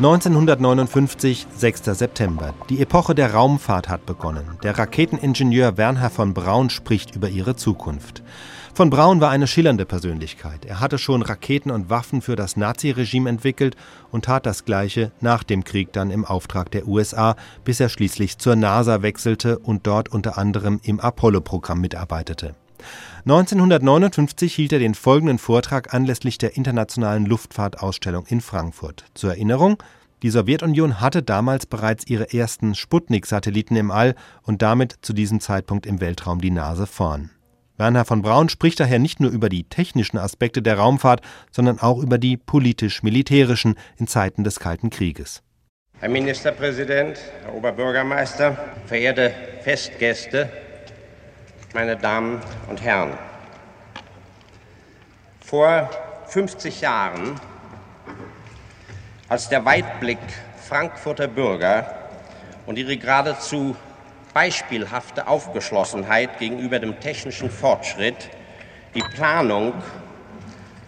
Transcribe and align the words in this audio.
1959, 0.00 1.46
6. 1.54 1.84
September. 1.84 2.54
Die 2.70 2.80
Epoche 2.80 3.14
der 3.14 3.34
Raumfahrt 3.34 3.90
hat 3.90 4.06
begonnen. 4.06 4.56
Der 4.62 4.78
Raketeningenieur 4.78 5.76
Wernher 5.76 6.08
von 6.08 6.32
Braun 6.32 6.70
spricht 6.70 7.14
über 7.14 7.28
ihre 7.28 7.54
Zukunft. 7.54 8.22
Von 8.72 8.88
Braun 8.88 9.20
war 9.20 9.28
eine 9.28 9.46
schillernde 9.46 9.84
Persönlichkeit. 9.84 10.64
Er 10.64 10.80
hatte 10.80 10.96
schon 10.96 11.20
Raketen 11.20 11.70
und 11.70 11.90
Waffen 11.90 12.22
für 12.22 12.34
das 12.34 12.56
Naziregime 12.56 13.28
entwickelt 13.28 13.76
und 14.10 14.24
tat 14.24 14.46
das 14.46 14.64
Gleiche 14.64 15.12
nach 15.20 15.42
dem 15.42 15.64
Krieg 15.64 15.92
dann 15.92 16.10
im 16.10 16.24
Auftrag 16.24 16.70
der 16.70 16.88
USA, 16.88 17.36
bis 17.64 17.78
er 17.78 17.90
schließlich 17.90 18.38
zur 18.38 18.56
NASA 18.56 19.02
wechselte 19.02 19.58
und 19.58 19.86
dort 19.86 20.08
unter 20.08 20.38
anderem 20.38 20.80
im 20.82 20.98
Apollo-Programm 20.98 21.78
mitarbeitete. 21.78 22.54
1959 23.26 24.54
hielt 24.54 24.72
er 24.72 24.78
den 24.78 24.94
folgenden 24.94 25.38
Vortrag 25.38 25.92
anlässlich 25.92 26.38
der 26.38 26.56
Internationalen 26.56 27.26
Luftfahrtausstellung 27.26 28.24
in 28.26 28.40
Frankfurt. 28.40 29.04
Zur 29.14 29.30
Erinnerung, 29.30 29.76
die 30.22 30.30
Sowjetunion 30.30 31.00
hatte 31.00 31.22
damals 31.22 31.66
bereits 31.66 32.06
ihre 32.06 32.32
ersten 32.32 32.74
Sputnik-Satelliten 32.74 33.76
im 33.76 33.90
All 33.90 34.14
und 34.42 34.62
damit 34.62 34.96
zu 35.00 35.12
diesem 35.12 35.40
Zeitpunkt 35.40 35.86
im 35.86 36.00
Weltraum 36.00 36.40
die 36.40 36.50
Nase 36.50 36.86
vorn. 36.86 37.30
Werner 37.78 38.04
von 38.04 38.20
Braun 38.20 38.50
spricht 38.50 38.78
daher 38.78 38.98
nicht 38.98 39.20
nur 39.20 39.30
über 39.30 39.48
die 39.48 39.64
technischen 39.64 40.18
Aspekte 40.18 40.60
der 40.60 40.76
Raumfahrt, 40.76 41.22
sondern 41.50 41.78
auch 41.78 41.98
über 42.02 42.18
die 42.18 42.36
politisch-militärischen 42.36 43.76
in 43.96 44.06
Zeiten 44.06 44.44
des 44.44 44.60
Kalten 44.60 44.90
Krieges. 44.90 45.42
Herr 45.98 46.10
Ministerpräsident, 46.10 47.18
Herr 47.42 47.54
Oberbürgermeister, 47.54 48.58
verehrte 48.84 49.32
Festgäste, 49.62 50.50
meine 51.72 51.96
Damen 51.96 52.40
und 52.68 52.82
Herren. 52.82 53.12
Vor 55.40 55.88
50 56.26 56.82
Jahren, 56.82 57.40
als 59.30 59.48
der 59.48 59.64
Weitblick 59.64 60.18
Frankfurter 60.56 61.28
Bürger 61.28 61.86
und 62.66 62.76
ihre 62.76 62.96
geradezu 62.96 63.76
beispielhafte 64.34 65.28
Aufgeschlossenheit 65.28 66.40
gegenüber 66.40 66.80
dem 66.80 66.98
technischen 66.98 67.48
Fortschritt 67.48 68.28
die 68.92 69.02
Planung 69.14 69.72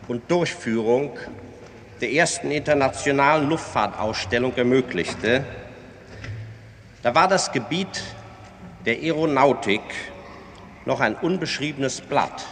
und 0.08 0.28
Durchführung 0.28 1.12
der 2.00 2.10
ersten 2.10 2.50
internationalen 2.50 3.48
Luftfahrtausstellung 3.48 4.56
ermöglichte, 4.56 5.44
da 7.02 7.14
war 7.14 7.28
das 7.28 7.52
Gebiet 7.52 8.02
der 8.84 8.96
Aeronautik 8.96 9.82
noch 10.84 10.98
ein 10.98 11.14
unbeschriebenes 11.14 12.00
Blatt 12.00 12.44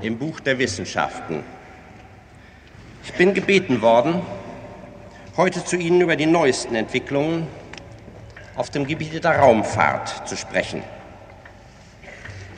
im 0.00 0.18
Buch 0.18 0.38
der 0.38 0.60
Wissenschaften. 0.60 1.42
Ich 3.04 3.12
bin 3.14 3.34
gebeten 3.34 3.82
worden, 3.82 4.22
heute 5.36 5.64
zu 5.64 5.76
Ihnen 5.76 6.02
über 6.02 6.16
die 6.16 6.26
neuesten 6.26 6.74
Entwicklungen 6.74 7.46
auf 8.54 8.68
dem 8.68 8.86
Gebiet 8.86 9.24
der 9.24 9.38
Raumfahrt 9.38 10.28
zu 10.28 10.36
sprechen. 10.36 10.82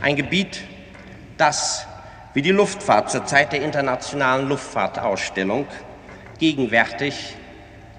Ein 0.00 0.16
Gebiet, 0.16 0.64
das 1.36 1.86
wie 2.32 2.42
die 2.42 2.50
Luftfahrt 2.50 3.12
zur 3.12 3.24
Zeit 3.26 3.52
der 3.52 3.62
internationalen 3.62 4.48
Luftfahrtausstellung 4.48 5.68
gegenwärtig 6.38 7.36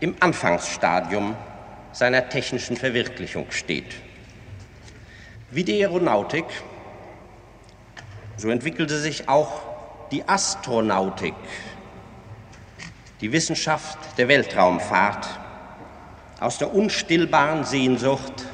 im 0.02 0.14
Anfangsstadium 0.20 1.38
seiner 1.94 2.28
technischen 2.28 2.76
Verwirklichung 2.76 3.52
steht. 3.52 3.96
Wie 5.52 5.64
die 5.64 5.82
Aeronautik, 5.82 6.44
so 8.36 8.50
entwickelte 8.50 9.00
sich 9.00 9.30
auch 9.30 9.62
die 10.12 10.28
Astronautik, 10.28 11.34
die 13.22 13.32
Wissenschaft 13.32 13.98
der 14.18 14.28
Weltraumfahrt 14.28 15.28
aus 16.40 16.58
der 16.58 16.74
unstillbaren 16.74 17.64
Sehnsucht 17.64 18.46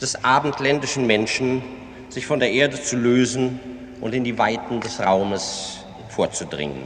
des 0.00 0.22
abendländischen 0.24 1.06
Menschen, 1.06 1.62
sich 2.08 2.26
von 2.26 2.38
der 2.38 2.52
Erde 2.52 2.80
zu 2.80 2.96
lösen 2.96 3.58
und 4.00 4.14
in 4.14 4.24
die 4.24 4.38
Weiten 4.38 4.80
des 4.80 5.00
Raumes 5.00 5.78
vorzudringen. 6.08 6.84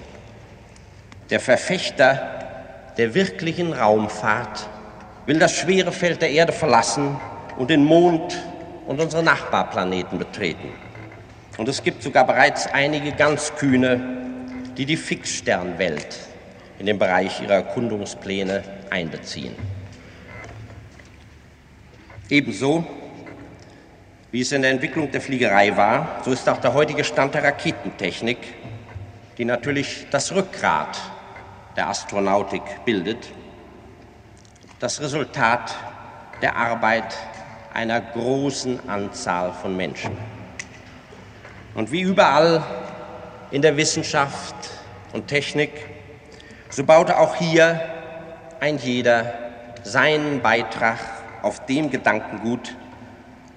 Der 1.28 1.40
Verfechter 1.40 2.92
der 2.96 3.14
wirklichen 3.14 3.72
Raumfahrt 3.72 4.68
will 5.26 5.38
das 5.38 5.52
schwere 5.52 5.92
Feld 5.92 6.22
der 6.22 6.30
Erde 6.30 6.52
verlassen 6.52 7.20
und 7.56 7.70
den 7.70 7.84
Mond 7.84 8.36
und 8.86 9.00
unsere 9.00 9.22
Nachbarplaneten 9.22 10.18
betreten. 10.18 10.72
Und 11.58 11.68
es 11.68 11.82
gibt 11.82 12.02
sogar 12.02 12.26
bereits 12.26 12.66
einige 12.66 13.12
ganz 13.12 13.54
kühne, 13.54 14.00
die 14.76 14.86
die 14.86 14.96
Fixsternwelt 14.96 16.29
in 16.80 16.86
den 16.86 16.98
Bereich 16.98 17.42
ihrer 17.42 17.56
Erkundungspläne 17.56 18.64
einbeziehen. 18.88 19.54
Ebenso 22.30 22.86
wie 24.32 24.40
es 24.40 24.52
in 24.52 24.62
der 24.62 24.70
Entwicklung 24.70 25.10
der 25.10 25.20
Fliegerei 25.20 25.76
war, 25.76 26.22
so 26.24 26.32
ist 26.32 26.48
auch 26.48 26.58
der 26.58 26.72
heutige 26.72 27.04
Stand 27.04 27.34
der 27.34 27.44
Raketentechnik, 27.44 28.38
die 29.36 29.44
natürlich 29.44 30.06
das 30.10 30.32
Rückgrat 30.32 30.98
der 31.76 31.88
Astronautik 31.88 32.62
bildet, 32.84 33.28
das 34.78 35.00
Resultat 35.02 35.76
der 36.40 36.56
Arbeit 36.56 37.14
einer 37.74 38.00
großen 38.00 38.88
Anzahl 38.88 39.52
von 39.52 39.76
Menschen. 39.76 40.16
Und 41.74 41.92
wie 41.92 42.00
überall 42.00 42.62
in 43.50 43.60
der 43.60 43.76
Wissenschaft 43.76 44.54
und 45.12 45.28
Technik, 45.28 45.89
so 46.70 46.84
baute 46.84 47.18
auch 47.18 47.34
hier 47.34 47.80
ein 48.60 48.78
jeder 48.78 49.34
seinen 49.82 50.40
Beitrag 50.40 50.98
auf 51.42 51.66
dem 51.66 51.90
Gedankengut 51.90 52.76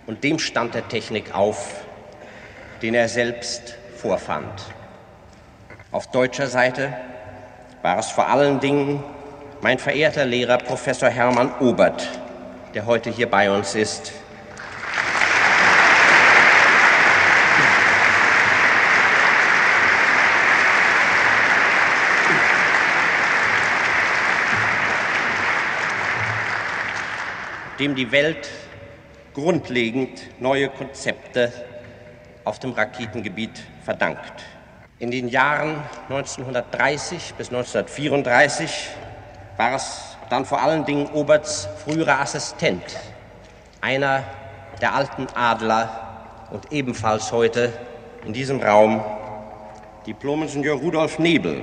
und 0.07 0.24
dem 0.24 0.40
Stand 0.40 0.74
der 0.74 0.88
Technik 0.88 1.35
auf, 1.35 1.75
den 2.81 2.94
er 2.94 3.07
selbst 3.07 3.75
vorfand. 3.97 4.74
Auf 5.91 6.07
deutscher 6.07 6.47
Seite 6.47 6.94
war 7.84 8.00
es 8.00 8.09
vor 8.09 8.28
allen 8.28 8.59
Dingen 8.59 9.03
mein 9.62 9.78
verehrter 9.78 10.25
Lehrer 10.25 10.57
Professor 10.57 11.09
Hermann 11.09 11.51
Obert, 11.59 12.07
der 12.74 12.85
heute 12.85 13.09
hier 13.09 13.30
bei 13.30 13.51
uns 13.51 13.75
ist. 13.75 14.12
Dem 27.84 27.96
die 27.96 28.14
Welt 28.14 28.50
grundlegend 29.34 30.40
neue 30.40 30.70
Konzepte 30.70 31.52
auf 32.46 32.58
dem 32.58 32.72
Raketengebiet 32.72 33.62
verdankt. 33.84 34.46
In 35.00 35.12
den 35.12 35.28
Jahren 35.28 35.84
1930 36.08 37.34
bis 37.34 37.50
1934 37.50 38.88
war 39.58 39.76
es 39.76 40.16
dann 40.30 40.46
vor 40.46 40.62
allen 40.62 40.86
Dingen 40.86 41.08
Oberts 41.08 41.68
früherer 41.84 42.22
Assistent, 42.22 42.84
einer 43.82 44.24
der 44.80 44.96
alten 44.96 45.28
Adler 45.36 46.48
und 46.52 46.72
ebenfalls 46.72 47.34
heute 47.34 47.74
in 48.24 48.32
diesem 48.32 48.62
Raum 48.62 49.04
Diplom-Ingenieur 50.08 50.78
Rudolf 50.78 51.20
Nebel, 51.20 51.62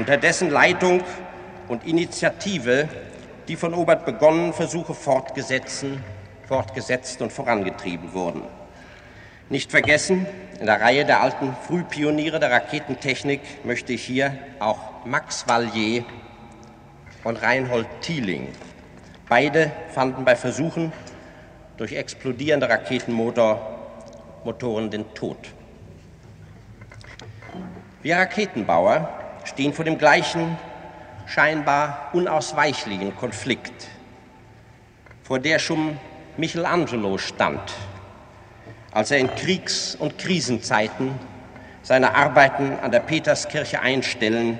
unter 0.00 0.16
dessen 0.16 0.48
Leitung 0.48 1.02
und 1.68 1.86
Initiative 1.86 2.88
die 3.48 3.56
von 3.56 3.74
Obert 3.74 4.06
begonnenen 4.06 4.54
Versuche 4.54 4.94
fortgesetzt, 4.94 5.84
und 7.20 7.30
vorangetrieben 7.30 8.14
wurden. 8.14 8.40
Nicht 9.50 9.70
vergessen, 9.70 10.24
in 10.58 10.64
der 10.64 10.80
Reihe 10.80 11.04
der 11.04 11.20
alten 11.20 11.54
Frühpioniere 11.66 12.40
der 12.40 12.50
Raketentechnik 12.50 13.42
möchte 13.62 13.92
ich 13.92 14.02
hier 14.02 14.38
auch 14.58 15.04
Max 15.04 15.46
Vallier 15.46 16.06
und 17.22 17.42
Reinhold 17.42 17.86
Thieling. 18.00 18.48
Beide 19.28 19.70
fanden 19.92 20.24
bei 20.24 20.34
Versuchen 20.34 20.94
durch 21.76 21.92
explodierende 21.92 22.70
Raketenmotoren 22.70 24.90
den 24.90 25.12
Tod. 25.12 25.36
Wir 28.02 28.16
Raketenbauer 28.16 29.19
stehen 29.50 29.72
vor 29.72 29.84
dem 29.84 29.98
gleichen 29.98 30.56
scheinbar 31.26 32.10
unausweichlichen 32.12 33.16
Konflikt, 33.16 33.88
vor 35.22 35.38
der 35.38 35.58
schon 35.58 35.98
Michelangelo 36.36 37.18
stand, 37.18 37.60
als 38.92 39.10
er 39.10 39.18
in 39.18 39.34
Kriegs- 39.34 39.94
und 39.94 40.18
Krisenzeiten 40.18 41.18
seine 41.82 42.14
Arbeiten 42.14 42.78
an 42.80 42.92
der 42.92 43.00
Peterskirche 43.00 43.80
einstellen 43.80 44.58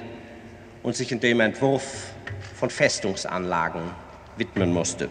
und 0.83 0.97
sich 0.97 1.13
in 1.13 1.21
dem 1.21 1.41
Entwurf 1.41 2.13
von 2.55 2.71
Festungsanlagen 2.71 3.83
widmen 4.37 4.73
musste. 4.73 5.09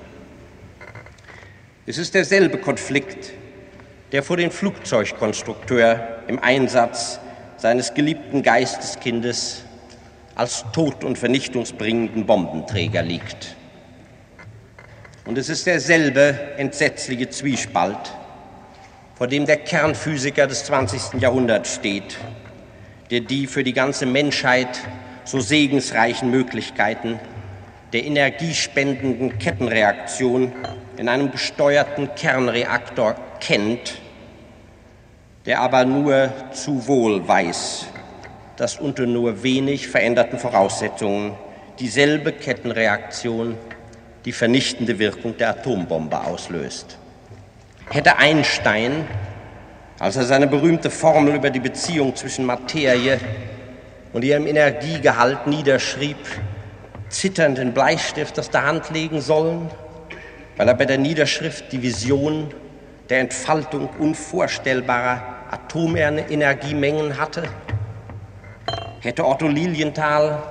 Es 1.85 1.97
ist 1.97 2.13
derselbe 2.13 2.57
Konflikt, 2.57 3.31
der 4.11 4.23
vor 4.23 4.37
den 4.37 4.51
Flugzeugkonstrukteur 4.51 6.23
im 6.27 6.39
Einsatz 6.39 7.19
seines 7.57 7.93
geliebten 7.93 8.43
Geisteskindes 8.43 9.63
als 10.39 10.63
tot- 10.71 11.03
und 11.03 11.17
vernichtungsbringenden 11.17 12.25
Bombenträger 12.25 13.03
liegt. 13.03 13.57
Und 15.25 15.37
es 15.37 15.49
ist 15.49 15.67
derselbe 15.67 16.33
entsetzliche 16.55 17.29
Zwiespalt, 17.29 18.15
vor 19.15 19.27
dem 19.27 19.45
der 19.45 19.57
Kernphysiker 19.57 20.47
des 20.47 20.63
20. 20.63 21.21
Jahrhunderts 21.21 21.75
steht, 21.75 22.17
der 23.11 23.19
die 23.19 23.47
für 23.47 23.65
die 23.65 23.73
ganze 23.73 24.05
Menschheit 24.05 24.79
so 25.25 25.41
segensreichen 25.41 26.31
Möglichkeiten 26.31 27.19
der 27.91 28.05
energiespendenden 28.05 29.39
Kettenreaktion 29.39 30.53
in 30.95 31.09
einem 31.09 31.31
gesteuerten 31.31 32.15
Kernreaktor 32.15 33.15
kennt, 33.41 33.99
der 35.45 35.59
aber 35.59 35.83
nur 35.83 36.31
zu 36.53 36.87
wohl 36.87 37.27
weiß, 37.27 37.87
dass 38.59 38.75
unter 38.75 39.05
nur 39.05 39.41
wenig 39.41 39.87
veränderten 39.87 40.37
Voraussetzungen 40.37 41.31
dieselbe 41.79 42.33
Kettenreaktion 42.33 43.55
die 44.25 44.33
vernichtende 44.33 44.99
Wirkung 44.99 45.37
der 45.37 45.51
Atombombe 45.51 46.19
auslöst. 46.19 46.97
Hätte 47.89 48.17
Einstein, 48.17 49.07
als 49.97 50.17
er 50.17 50.25
seine 50.25 50.45
berühmte 50.45 50.89
Formel 50.89 51.35
über 51.35 51.51
die 51.51 51.61
Beziehung 51.61 52.17
zwischen 52.17 52.45
Materie 52.45 53.17
und 54.11 54.25
ihrem 54.25 54.45
Energiegehalt 54.45 55.47
niederschrieb, 55.47 56.17
zitternd 57.07 57.59
den 57.59 57.73
Bleistift 57.73 58.37
aus 58.37 58.49
der 58.49 58.65
Hand 58.65 58.89
legen 58.89 59.21
sollen, 59.21 59.71
weil 60.57 60.67
er 60.67 60.75
bei 60.75 60.85
der 60.85 60.97
Niederschrift 60.97 61.71
die 61.71 61.81
Vision 61.81 62.53
der 63.09 63.21
Entfaltung 63.21 63.87
unvorstellbarer 63.99 65.23
Atomenergiemengen 65.49 67.17
hatte? 67.17 67.43
Hätte 69.01 69.25
Otto 69.25 69.47
Lilienthal 69.47 70.43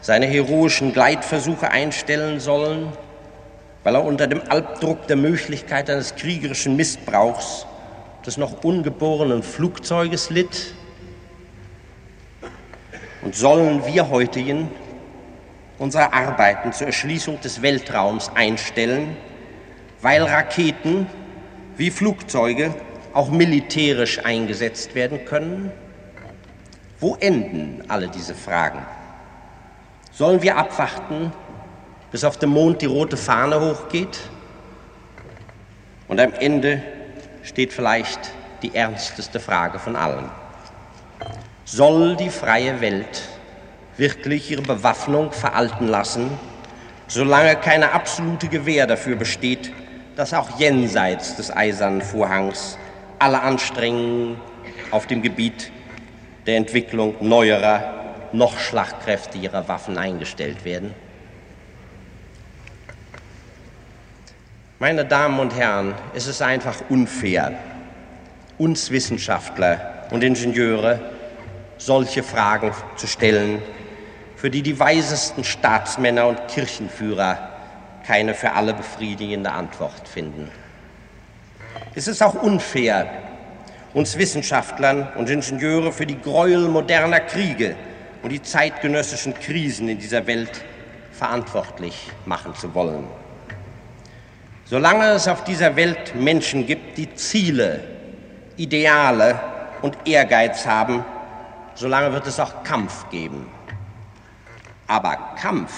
seine 0.00 0.26
heroischen 0.26 0.92
Gleitversuche 0.92 1.70
einstellen 1.70 2.40
sollen, 2.40 2.92
weil 3.82 3.94
er 3.94 4.04
unter 4.04 4.26
dem 4.26 4.42
Albdruck 4.48 5.06
der 5.06 5.16
Möglichkeit 5.16 5.90
eines 5.90 6.14
kriegerischen 6.14 6.76
Missbrauchs 6.76 7.66
des 8.24 8.36
noch 8.36 8.64
ungeborenen 8.64 9.42
Flugzeuges 9.42 10.30
litt? 10.30 10.74
Und 13.22 13.34
sollen 13.34 13.84
wir 13.86 14.08
heutigen 14.08 14.70
unsere 15.78 16.12
Arbeiten 16.12 16.72
zur 16.72 16.86
Erschließung 16.86 17.40
des 17.40 17.62
Weltraums 17.62 18.30
einstellen, 18.34 19.16
weil 20.00 20.22
Raketen 20.22 21.06
wie 21.76 21.90
Flugzeuge 21.90 22.74
auch 23.12 23.30
militärisch 23.30 24.24
eingesetzt 24.24 24.94
werden 24.94 25.24
können? 25.24 25.72
Wo 27.00 27.16
enden 27.16 27.82
alle 27.88 28.08
diese 28.08 28.34
Fragen? 28.34 28.84
Sollen 30.12 30.42
wir 30.42 30.58
abwarten, 30.58 31.32
bis 32.10 32.24
auf 32.24 32.36
dem 32.36 32.50
Mond 32.50 32.82
die 32.82 32.86
rote 32.86 33.16
Fahne 33.16 33.58
hochgeht? 33.58 34.20
Und 36.08 36.20
am 36.20 36.34
Ende 36.34 36.82
steht 37.42 37.72
vielleicht 37.72 38.32
die 38.60 38.74
ernsteste 38.74 39.40
Frage 39.40 39.78
von 39.78 39.96
allen. 39.96 40.28
Soll 41.64 42.16
die 42.16 42.28
freie 42.28 42.82
Welt 42.82 43.22
wirklich 43.96 44.50
ihre 44.50 44.62
Bewaffnung 44.62 45.32
veralten 45.32 45.88
lassen, 45.88 46.30
solange 47.06 47.56
keine 47.56 47.92
absolute 47.92 48.48
Gewähr 48.48 48.86
dafür 48.86 49.16
besteht, 49.16 49.72
dass 50.16 50.34
auch 50.34 50.58
jenseits 50.58 51.36
des 51.36 51.50
eisernen 51.50 52.02
Vorhangs 52.02 52.76
alle 53.18 53.40
Anstrengungen 53.40 54.38
auf 54.90 55.06
dem 55.06 55.22
Gebiet 55.22 55.72
der 56.46 56.56
Entwicklung 56.56 57.14
neuerer, 57.20 57.94
noch 58.32 58.58
schlagkräftigerer 58.58 59.68
Waffen 59.68 59.98
eingestellt 59.98 60.64
werden? 60.64 60.94
Meine 64.78 65.04
Damen 65.04 65.38
und 65.40 65.54
Herren, 65.54 65.94
es 66.14 66.26
ist 66.26 66.40
einfach 66.40 66.76
unfair, 66.88 67.52
uns 68.56 68.90
Wissenschaftler 68.90 70.04
und 70.10 70.24
Ingenieure 70.24 71.00
solche 71.76 72.22
Fragen 72.22 72.72
zu 72.96 73.06
stellen, 73.06 73.62
für 74.36 74.50
die 74.50 74.62
die 74.62 74.78
weisesten 74.78 75.44
Staatsmänner 75.44 76.26
und 76.26 76.48
Kirchenführer 76.48 77.50
keine 78.06 78.34
für 78.34 78.52
alle 78.52 78.74
befriedigende 78.74 79.50
Antwort 79.52 80.08
finden. 80.08 80.50
Es 81.94 82.08
ist 82.08 82.22
auch 82.22 82.34
unfair, 82.34 83.10
uns 83.92 84.16
Wissenschaftlern 84.16 85.08
und 85.16 85.28
Ingenieure 85.28 85.92
für 85.92 86.06
die 86.06 86.20
Gräuel 86.20 86.68
moderner 86.68 87.20
Kriege 87.20 87.74
und 88.22 88.30
die 88.30 88.42
zeitgenössischen 88.42 89.34
Krisen 89.34 89.88
in 89.88 89.98
dieser 89.98 90.26
Welt 90.26 90.62
verantwortlich 91.10 92.10
machen 92.24 92.54
zu 92.54 92.72
wollen. 92.74 93.04
Solange 94.64 95.10
es 95.10 95.26
auf 95.26 95.42
dieser 95.42 95.74
Welt 95.74 96.14
Menschen 96.14 96.66
gibt, 96.66 96.96
die 96.96 97.12
Ziele, 97.14 97.80
Ideale 98.56 99.40
und 99.82 99.98
Ehrgeiz 100.04 100.64
haben, 100.66 101.04
solange 101.74 102.12
wird 102.12 102.26
es 102.26 102.38
auch 102.38 102.62
Kampf 102.62 103.08
geben. 103.10 103.46
Aber 104.86 105.16
Kampf 105.40 105.72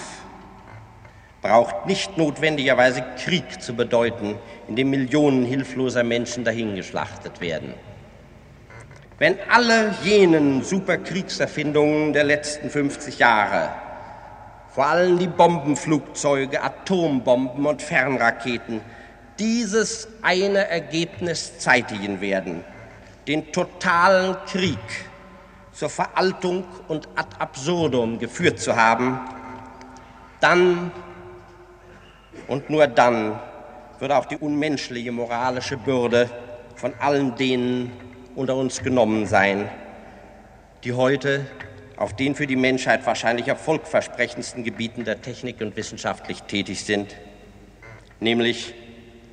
braucht 1.41 1.87
nicht 1.87 2.19
notwendigerweise 2.19 3.03
Krieg 3.25 3.63
zu 3.63 3.75
bedeuten, 3.75 4.37
in 4.69 4.77
dem 4.77 4.91
Millionen 4.91 5.45
hilfloser 5.45 6.05
Menschen 6.05 6.45
dahingeschlachtet 6.45 7.41
werden. 7.41 7.75
Wenn 9.23 9.39
alle 9.49 9.95
jenen 10.03 10.65
Superkriegserfindungen 10.65 12.13
der 12.13 12.25
letzten 12.25 12.69
50 12.69 13.21
Jahre, 13.21 13.69
vor 14.75 14.87
allem 14.87 15.17
die 15.17 15.29
Bombenflugzeuge, 15.29 16.61
Atombomben 16.61 17.65
und 17.65 17.83
Fernraketen, 17.83 18.81
dieses 19.39 20.09
eine 20.23 20.67
Ergebnis 20.67 21.61
zeitigen 21.61 22.21
werden, 22.21 22.65
den 23.29 23.53
totalen 23.53 24.35
Krieg 24.47 24.81
zur 25.71 25.89
Veraltung 25.89 26.65
und 26.89 27.07
ad 27.15 27.29
absurdum 27.39 28.19
geführt 28.19 28.59
zu 28.59 28.75
haben, 28.75 29.21
dann 30.41 30.91
und 32.49 32.71
nur 32.71 32.89
dann 32.89 33.39
wird 34.01 34.11
auch 34.11 34.25
die 34.25 34.39
unmenschliche 34.39 35.13
moralische 35.13 35.77
Bürde 35.77 36.29
von 36.75 36.93
allen 36.99 37.37
denen 37.37 38.12
unter 38.35 38.57
uns 38.57 38.83
genommen 38.83 39.27
sein, 39.27 39.69
die 40.85 40.93
heute 40.93 41.47
auf 41.97 42.17
den 42.17 42.35
für 42.35 42.47
die 42.47 42.57
Menschheit 42.57 43.07
wahrscheinlich 43.07 43.49
erfolgversprechendsten 43.49 44.65
Gebieten 44.65 45.05
der 45.05 45.21
Technik 45.21 45.61
und 45.61 45.77
wissenschaftlich 45.77 46.43
tätig 46.43 46.85
sind, 46.85 47.17
nämlich 48.21 48.75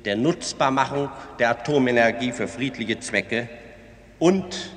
der 0.04 0.16
Nutzbarmachung 0.16 1.08
der 1.38 1.50
Atomenergie 1.50 2.32
für 2.32 2.48
friedliche 2.48 3.00
Zwecke 3.00 3.48
und 4.18 4.70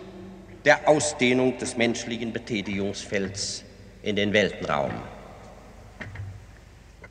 der 0.65 0.87
Ausdehnung 0.87 1.57
des 1.57 1.77
menschlichen 1.77 2.33
Betätigungsfelds 2.33 3.63
in 4.01 4.15
den 4.15 4.33
Weltenraum. 4.33 4.91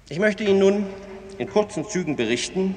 Ich 0.09 0.19
möchte 0.19 0.45
Ihnen 0.45 0.59
nun 0.59 0.87
in 1.39 1.49
kurzen 1.49 1.89
Zügen 1.89 2.17
berichten, 2.17 2.75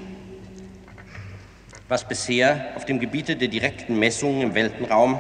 was 1.88 2.04
bisher 2.04 2.66
auf 2.76 2.86
dem 2.86 3.00
Gebiete 3.00 3.36
der 3.36 3.48
direkten 3.48 4.00
Messungen 4.00 4.42
im 4.42 4.56
Weltenraum 4.56 5.20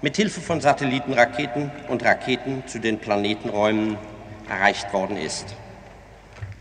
mit 0.00 0.16
Hilfe 0.16 0.40
von 0.40 0.60
Satellitenraketen 0.60 1.70
und 1.88 2.04
Raketen 2.04 2.66
zu 2.66 2.78
den 2.78 2.98
Planetenräumen 2.98 3.98
erreicht 4.48 4.92
worden 4.92 5.16
ist. 5.16 5.54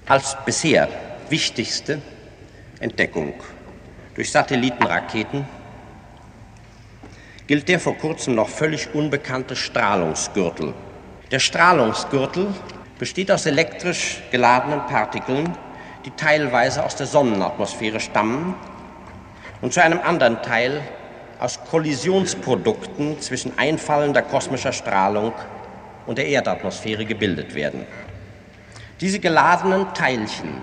Als 0.07 0.35
bisher 0.45 0.89
wichtigste 1.29 2.01
Entdeckung 2.79 3.33
durch 4.15 4.29
Satellitenraketen 4.31 5.47
gilt 7.47 7.69
der 7.69 7.79
vor 7.79 7.97
kurzem 7.97 8.35
noch 8.35 8.49
völlig 8.49 8.93
unbekannte 8.93 9.55
Strahlungsgürtel. 9.55 10.73
Der 11.31 11.39
Strahlungsgürtel 11.39 12.53
besteht 12.99 13.31
aus 13.31 13.45
elektrisch 13.45 14.21
geladenen 14.31 14.81
Partikeln, 14.85 15.57
die 16.05 16.11
teilweise 16.11 16.83
aus 16.83 16.95
der 16.95 17.07
Sonnenatmosphäre 17.07 17.99
stammen 17.99 18.55
und 19.61 19.73
zu 19.73 19.81
einem 19.83 19.99
anderen 20.01 20.41
Teil 20.41 20.81
aus 21.39 21.59
Kollisionsprodukten 21.69 23.19
zwischen 23.19 23.57
einfallender 23.57 24.21
kosmischer 24.21 24.73
Strahlung 24.73 25.33
und 26.05 26.17
der 26.17 26.27
Erdatmosphäre 26.27 27.05
gebildet 27.05 27.55
werden. 27.55 27.85
Diese 28.99 29.19
geladenen 29.19 29.93
Teilchen 29.93 30.61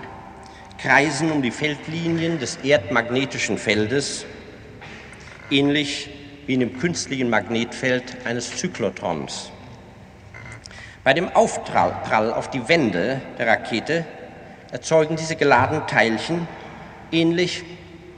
kreisen 0.77 1.31
um 1.31 1.41
die 1.41 1.51
Feldlinien 1.51 2.39
des 2.39 2.57
erdmagnetischen 2.57 3.57
Feldes, 3.57 4.25
ähnlich 5.51 6.09
wie 6.45 6.53
in 6.53 6.61
dem 6.61 6.79
künstlichen 6.79 7.29
Magnetfeld 7.29 8.25
eines 8.25 8.55
Zyklotrons. 8.55 9.51
Bei 11.03 11.13
dem 11.13 11.29
Aufprall 11.35 12.33
auf 12.33 12.49
die 12.49 12.67
Wände 12.67 13.21
der 13.37 13.47
Rakete 13.47 14.05
erzeugen 14.71 15.15
diese 15.15 15.35
geladenen 15.35 15.85
Teilchen, 15.87 16.47
ähnlich 17.11 17.63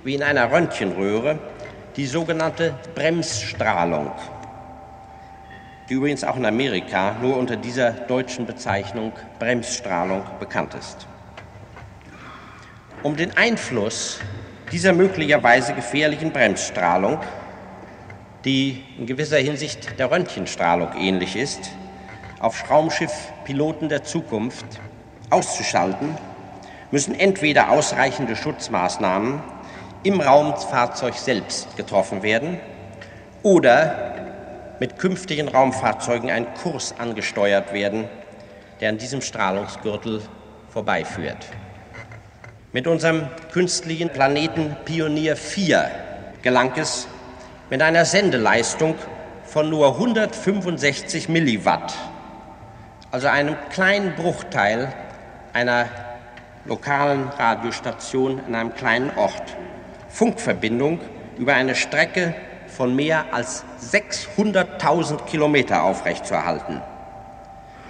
wie 0.04 0.16
in 0.16 0.24
einer 0.24 0.52
Röntgenröhre 0.52 1.40
die 1.96 2.06
sogenannte 2.06 2.74
Bremsstrahlung, 2.96 4.12
die 5.90 5.94
übrigens 5.94 6.24
auch 6.24 6.38
in 6.38 6.46
Amerika 6.46 7.16
nur 7.22 7.38
unter 7.38 7.56
dieser 7.56 7.92
deutschen 7.92 8.46
Bezeichnung 8.46 9.12
Bremsstrahlung 9.40 10.24
bekannt 10.40 10.74
ist. 10.74 11.08
Um 13.04 13.16
den 13.18 13.36
Einfluss 13.36 14.20
dieser 14.72 14.94
möglicherweise 14.94 15.74
gefährlichen 15.74 16.32
Bremsstrahlung, 16.32 17.20
die 18.46 18.84
in 18.98 19.06
gewisser 19.06 19.38
Hinsicht 19.38 20.00
der 20.00 20.10
Röntgenstrahlung 20.10 20.90
ähnlich 20.98 21.36
ist, 21.36 21.72
auf 22.40 22.70
Raumschiffpiloten 22.70 23.90
der 23.90 24.04
Zukunft 24.04 24.66
auszuschalten, 25.30 26.16
müssen 26.90 27.14
entweder 27.16 27.70
ausreichende 27.70 28.36
Schutzmaßnahmen 28.36 29.42
im 30.04 30.20
Raumfahrzeug 30.20 31.16
selbst 31.16 31.76
getroffen 31.78 32.24
werden 32.24 32.60
oder 33.44 34.16
mit 34.80 34.98
künftigen 34.98 35.48
Raumfahrzeugen 35.48 36.32
ein 36.32 36.54
Kurs 36.56 36.96
angesteuert 36.98 37.72
werden, 37.72 38.10
der 38.80 38.90
an 38.90 38.98
diesem 38.98 39.22
Strahlungsgürtel 39.22 40.22
vorbeiführt. 40.70 41.46
Mit 42.74 42.88
unserem 42.88 43.28
künstlichen 43.52 44.10
Planeten 44.10 44.76
Pionier 44.86 45.36
4 45.36 45.92
gelang 46.42 46.72
es, 46.78 47.08
mit 47.70 47.82
einer 47.82 48.06
Sendeleistung 48.06 48.96
von 49.44 49.70
nur 49.70 49.94
165 49.94 51.30
Milliwatt, 51.30 51.94
also 53.12 53.28
einem 53.28 53.56
kleinen 53.70 54.16
Bruchteil 54.16 54.92
einer 55.54 55.86
lokalen 56.66 57.28
Radiostation 57.30 58.42
in 58.48 58.56
einem 58.56 58.74
kleinen 58.74 59.12
Ort, 59.18 59.58
Funkverbindung 60.12 61.00
über 61.38 61.54
eine 61.54 61.76
Strecke 61.76 62.36
von 62.68 62.96
mehr 62.96 63.34
als 63.34 63.64
600.000 63.92 65.26
Kilometer 65.26 65.84
aufrechtzuerhalten. 65.84 66.82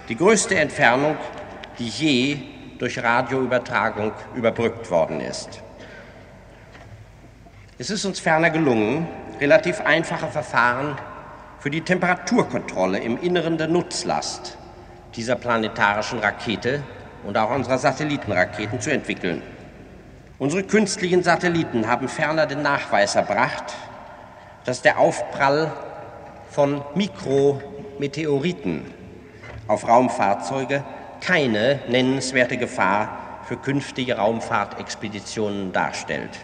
Die 0.10 0.16
größte 0.16 0.56
Entfernung, 0.56 1.18
die 1.80 1.88
je 1.88 2.38
durch 2.80 3.02
Radioübertragung 3.02 4.12
überbrückt 4.36 4.90
worden 4.90 5.22
ist. 5.22 5.62
Es 7.78 7.90
ist 7.90 8.06
uns 8.06 8.20
ferner 8.20 8.50
gelungen, 8.50 9.08
relativ 9.40 9.82
einfache 9.82 10.28
Verfahren 10.28 10.98
für 11.60 11.70
die 11.70 11.82
Temperaturkontrolle 11.82 13.00
im 13.00 13.22
Inneren 13.22 13.58
der 13.58 13.68
Nutzlast 13.68 14.58
dieser 15.16 15.36
planetarischen 15.36 16.20
Rakete 16.20 16.84
und 17.24 17.38
auch 17.38 17.52
unserer 17.52 17.78
Satellitenraketen 17.78 18.80
zu 18.80 18.92
entwickeln. 18.92 19.42
Unsere 20.42 20.64
künstlichen 20.64 21.22
Satelliten 21.22 21.88
haben 21.88 22.08
ferner 22.08 22.48
den 22.48 22.64
Nachweis 22.64 23.14
erbracht, 23.14 23.76
dass 24.64 24.82
der 24.82 24.98
Aufprall 24.98 25.72
von 26.50 26.82
Mikrometeoriten 26.96 28.82
auf 29.68 29.88
Raumfahrzeuge 29.88 30.84
keine 31.20 31.80
nennenswerte 31.90 32.58
Gefahr 32.58 33.20
für 33.48 33.56
künftige 33.56 34.18
Raumfahrtexpeditionen 34.18 35.74
darstellt. 35.74 36.40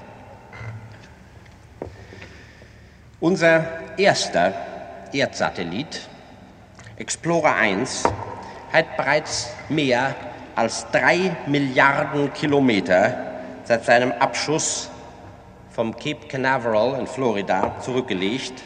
Unser 3.20 3.66
erster 3.98 4.54
Erdsatellit, 5.12 6.08
Explorer 6.98 7.56
1, 7.56 8.04
hat 8.72 8.96
bereits 8.96 9.50
mehr 9.70 10.14
als 10.56 10.86
drei 10.92 11.36
Milliarden 11.48 12.32
Kilometer 12.34 13.27
seit 13.68 13.84
seinem 13.84 14.14
Abschuss 14.14 14.90
vom 15.70 15.94
Cape 15.94 16.28
Canaveral 16.30 16.98
in 17.00 17.06
Florida 17.06 17.76
zurückgelegt 17.82 18.64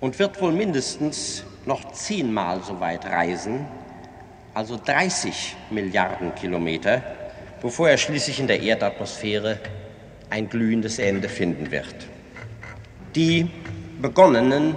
und 0.00 0.18
wird 0.18 0.40
wohl 0.40 0.52
mindestens 0.52 1.44
noch 1.66 1.92
zehnmal 1.92 2.62
so 2.62 2.80
weit 2.80 3.04
reisen, 3.04 3.66
also 4.54 4.80
30 4.82 5.54
Milliarden 5.68 6.34
Kilometer, 6.34 7.02
bevor 7.60 7.90
er 7.90 7.98
schließlich 7.98 8.40
in 8.40 8.46
der 8.46 8.62
Erdatmosphäre 8.62 9.58
ein 10.30 10.48
glühendes 10.48 10.98
Ende 10.98 11.28
finden 11.28 11.70
wird. 11.70 11.94
Die 13.14 13.50
begonnenen 13.98 14.76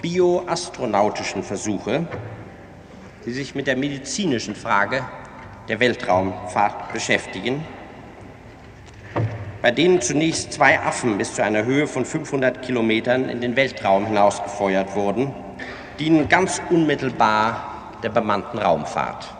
bioastronautischen 0.00 1.42
Versuche, 1.42 2.06
die 3.24 3.32
sich 3.32 3.56
mit 3.56 3.66
der 3.66 3.76
medizinischen 3.76 4.54
Frage 4.54 5.04
der 5.68 5.80
Weltraumfahrt 5.80 6.92
beschäftigen, 6.92 7.66
bei 9.62 9.70
denen 9.72 10.00
zunächst 10.00 10.52
zwei 10.52 10.78
Affen 10.78 11.18
bis 11.18 11.34
zu 11.34 11.42
einer 11.42 11.64
Höhe 11.64 11.88
von 11.88 12.04
500 12.04 12.62
Kilometern 12.62 13.28
in 13.28 13.40
den 13.40 13.56
Weltraum 13.56 14.06
hinausgefeuert 14.06 14.94
wurden, 14.94 15.32
dienen 15.98 16.28
ganz 16.28 16.62
unmittelbar 16.70 17.98
der 18.02 18.10
bemannten 18.10 18.58
Raumfahrt. 18.58 19.34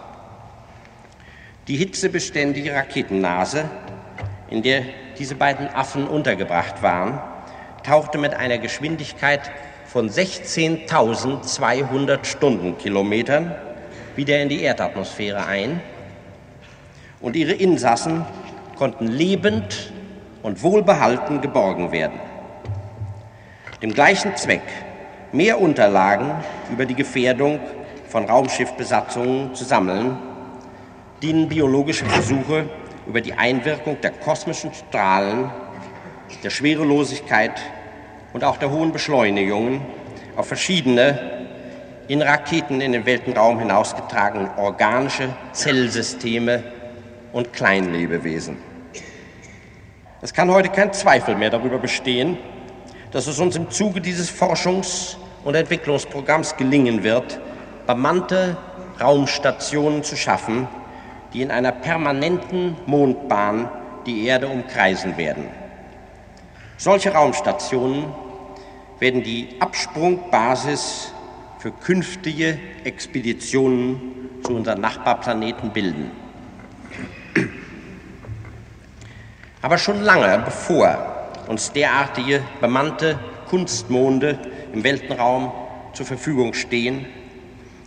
Die 1.69 1.77
hitzebeständige 1.77 2.75
Raketennase, 2.75 3.69
in 4.51 4.63
der 4.63 4.83
diese 5.19 5.35
beiden 5.35 5.69
Affen 5.69 6.09
untergebracht 6.09 6.83
waren, 6.83 7.21
tauchte 7.83 8.17
mit 8.19 8.35
einer 8.35 8.59
Geschwindigkeit 8.59 9.51
von 9.85 10.11
16.200 10.11 12.25
Stundenkilometern 12.25 13.55
wieder 14.17 14.41
in 14.41 14.49
die 14.49 14.63
Erdatmosphäre 14.63 15.47
ein 15.47 15.81
und 17.21 17.37
ihre 17.37 17.53
Insassen 17.53 18.25
konnten 18.77 19.07
lebend 19.07 19.93
und 20.43 20.63
wohlbehalten 20.63 21.41
geborgen 21.41 21.93
werden. 21.93 22.21
Dem 23.83 23.93
gleichen 23.93 24.37
Zweck 24.37 24.63
mehr 25.33 25.61
Unterlagen 25.61 26.33
über 26.71 26.87
die 26.87 26.95
Gefährdung 26.95 27.61
von 28.09 28.25
Raumschiffbesatzungen 28.25 29.55
zu 29.55 29.65
sammeln, 29.65 30.17
dienen 31.23 31.49
biologische 31.49 32.07
Versuche 32.07 32.69
über 33.07 33.21
die 33.21 33.35
Einwirkung 33.35 34.01
der 34.01 34.11
kosmischen 34.13 34.73
Strahlen, 34.73 35.51
der 36.43 36.51
Schwerelosigkeit 36.51 37.61
und 38.33 38.45
auch 38.45 38.57
der 38.57 38.71
hohen 38.71 38.93
Beschleunigungen 38.93 39.81
auf 40.37 40.47
verschiedene 40.47 41.19
in 42.09 42.23
Raketen 42.23 42.81
in 42.81 42.93
den 42.93 43.05
Weltenraum 43.05 43.59
hinausgetragene 43.59 44.51
organische 44.59 45.29
Zellsysteme 45.53 46.63
und 47.37 47.53
Kleinlebewesen. 47.53 48.57
Es 50.23 50.33
kann 50.33 50.51
heute 50.51 50.71
kein 50.71 50.95
Zweifel 50.95 51.35
mehr 51.35 51.51
darüber 51.51 51.77
bestehen, 51.77 52.39
dass 53.11 53.27
es 53.27 53.39
uns 53.39 53.57
im 53.57 53.71
Zuge 53.71 54.01
dieses 54.01 54.31
Forschungs- 54.31 55.19
und 55.45 55.55
Entwicklungsprogramms 55.55 56.57
gelingen 56.57 57.03
wird, 57.03 57.39
bemannte 57.87 58.57
Raumstationen 58.99 60.03
zu 60.03 60.17
schaffen, 60.17 60.67
die 61.35 61.43
in 61.43 61.51
einer 61.51 61.73
permanenten 61.73 62.75
Mondbahn 62.87 63.69
die 64.07 64.25
Erde 64.25 64.49
umkreisen 64.49 65.19
werden. 65.19 65.45
Solche 66.79 67.13
Raumstationen 67.13 68.07
werden 68.99 69.23
die 69.23 69.57
Absprungbasis 69.61 71.13
für 71.59 71.71
künftige 71.71 72.59
Expeditionen 72.85 74.41
zu 74.43 74.55
unseren 74.55 74.81
Nachbarplaneten 74.81 75.71
bilden. 75.75 76.11
Aber 79.67 79.79
schon 79.79 80.01
lange 80.01 80.45
bevor 80.45 80.97
uns 81.49 81.73
derartige 81.73 82.41
bemannte 82.61 83.19
Kunstmonde 83.49 84.39
im 84.73 84.85
Weltenraum 84.85 85.51
zur 85.93 86.07
Verfügung 86.07 86.55
stehen, 86.55 87.05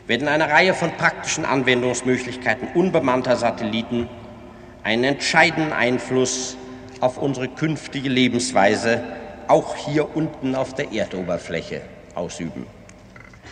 werden 0.06 0.28
eine 0.28 0.50
Reihe 0.50 0.74
von 0.74 0.92
praktischen 0.92 1.46
Anwendungsmöglichkeiten 1.46 2.68
unbemannter 2.74 3.38
Satelliten 3.38 4.10
einen 4.84 5.06
entscheidenden 5.06 5.72
Einfluss 5.72 6.58
auf 7.00 7.18
unsere 7.18 7.48
künftige 7.48 8.10
Lebensweise 8.10 9.02
auch 9.48 9.78
hier 9.78 10.18
unten 10.18 10.56
auf 10.56 10.76
der 10.76 10.92
Erdoberfläche 10.92 11.80
ausüben. 12.14 12.66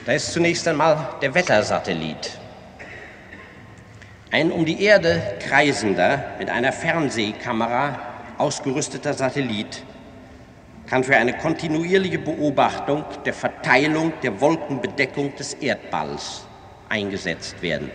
Da 0.05 0.12
ist 0.12 0.34
zunächst 0.34 0.67
einmal 0.67 1.12
der 1.22 1.34
Wettersatellit. 1.34 2.38
Ein 4.31 4.51
um 4.51 4.65
die 4.65 4.84
Erde 4.84 5.22
kreisender, 5.39 6.25
mit 6.39 6.50
einer 6.50 6.74
Fernsehkamera 6.74 8.16
ausgerüsteter 8.38 9.13
Satellit 9.13 9.84
kann 10.88 11.03
für 11.03 11.17
eine 11.17 11.34
kontinuierliche 11.34 12.20
Beobachtung 12.20 13.03
der 13.25 13.34
Verteilung 13.34 14.13
der 14.24 14.39
Wolkenbedeckung 14.39 15.36
des 15.36 15.53
Erdballs 15.56 16.46
eingesetzt 16.89 17.62
werden. 17.62 17.91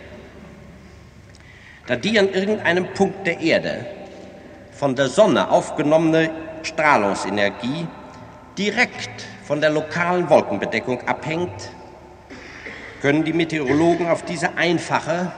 Da 1.87 1.95
die 1.95 2.17
an 2.19 2.29
irgendeinem 2.31 2.93
Punkt 2.93 3.25
der 3.27 3.39
Erde 3.39 3.85
von 4.71 4.95
der 4.95 5.07
Sonne 5.07 5.49
aufgenommene 5.49 6.29
Strahlungsenergie 6.61 7.87
direkt 8.57 9.25
von 9.43 9.59
der 9.59 9.71
lokalen 9.71 10.29
Wolkenbedeckung 10.29 11.01
abhängt, 11.07 11.71
können 13.01 13.25
die 13.25 13.33
Meteorologen 13.33 14.07
auf 14.07 14.23
diese 14.23 14.55
einfache 14.55 15.31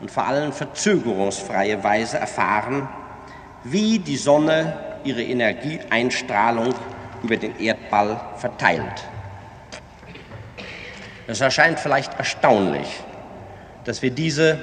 und 0.00 0.10
vor 0.10 0.26
allem 0.26 0.52
verzögerungsfreie 0.52 1.82
Weise 1.82 2.18
erfahren, 2.18 2.88
wie 3.64 3.98
die 3.98 4.16
Sonne 4.16 4.74
ihre 5.04 5.22
Energieeinstrahlung 5.22 6.74
über 7.22 7.36
den 7.36 7.58
Erdball 7.58 8.20
verteilt. 8.36 9.04
Es 11.26 11.40
erscheint 11.40 11.78
vielleicht 11.78 12.14
erstaunlich, 12.14 12.88
dass 13.84 14.02
wir 14.02 14.10
diese 14.10 14.58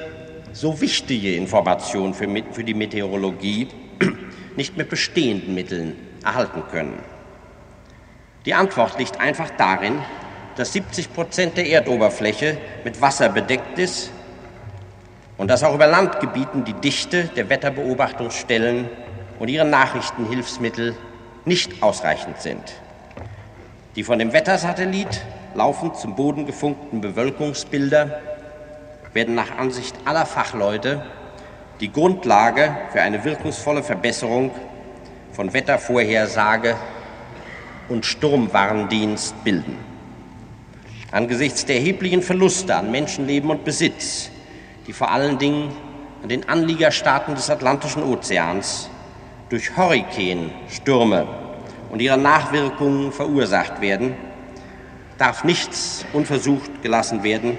so 0.54 0.82
wichtige 0.82 1.36
Information 1.36 2.14
für, 2.14 2.28
für 2.52 2.64
die 2.64 2.74
Meteorologie 2.74 3.68
nicht 4.56 4.78
mit 4.78 4.90
bestehenden 4.90 5.54
Mitteln 5.54 5.96
erhalten 6.24 6.64
können. 6.72 7.04
Die 8.46 8.54
Antwort 8.54 8.98
liegt 8.98 9.20
einfach 9.20 9.50
darin, 9.58 10.02
dass 10.56 10.72
70 10.74 11.14
Prozent 11.14 11.58
der 11.58 11.68
Erdoberfläche 11.68 12.58
mit 12.84 13.02
Wasser 13.02 13.30
bedeckt 13.30 13.78
ist 13.78 14.12
und 15.38 15.50
dass 15.50 15.64
auch 15.64 15.76
über 15.76 15.88
Landgebieten 15.88 16.64
die 16.64 16.74
Dichte 16.74 17.26
der 17.26 17.50
Wetterbeobachtungsstellen 17.50 18.90
und 19.40 19.50
ihre 19.50 19.66
Nachrichtenhilfsmittel 19.66 20.96
nicht 21.46 21.84
ausreichend 21.84 22.40
sind. 22.42 22.74
Die 23.96 24.04
von 24.04 24.20
dem 24.20 24.34
Wettersatellit 24.34 25.22
laufend 25.54 25.98
zum 25.98 26.16
Boden 26.16 26.46
gefunkten 26.46 27.02
Bewölkungsbilder 27.02 28.20
werden 29.14 29.36
nach 29.36 29.58
Ansicht 29.58 29.96
aller 30.06 30.26
Fachleute 30.26 31.02
die 31.80 31.92
Grundlage 31.92 32.76
für 32.92 33.02
eine 33.02 33.24
wirkungsvolle 33.24 33.84
Verbesserung 33.84 34.52
von 35.32 35.54
Wettervorhersage 35.54 36.76
und 37.90 38.06
Sturmwarndienst 38.06 39.44
bilden. 39.44 39.78
Angesichts 41.12 41.66
der 41.66 41.78
erheblichen 41.78 42.22
Verluste 42.22 42.76
an 42.76 42.92
Menschenleben 42.92 43.50
und 43.50 43.64
Besitz, 43.64 44.30
die 44.88 44.94
vor 44.94 45.12
allen 45.12 45.38
Dingen 45.38 45.72
an 46.22 46.30
den 46.30 46.48
Anliegerstaaten 46.48 47.36
des 47.36 47.50
Atlantischen 47.50 48.04
Ozeans 48.04 48.90
durch 49.50 49.78
Hurrikanstürme 49.78 51.28
und 51.90 52.02
ihre 52.02 52.18
Nachwirkungen 52.18 53.12
verursacht 53.12 53.82
werden, 53.82 54.16
darf 55.18 55.44
nichts 55.44 56.06
unversucht 56.14 56.82
gelassen 56.82 57.24
werden, 57.24 57.58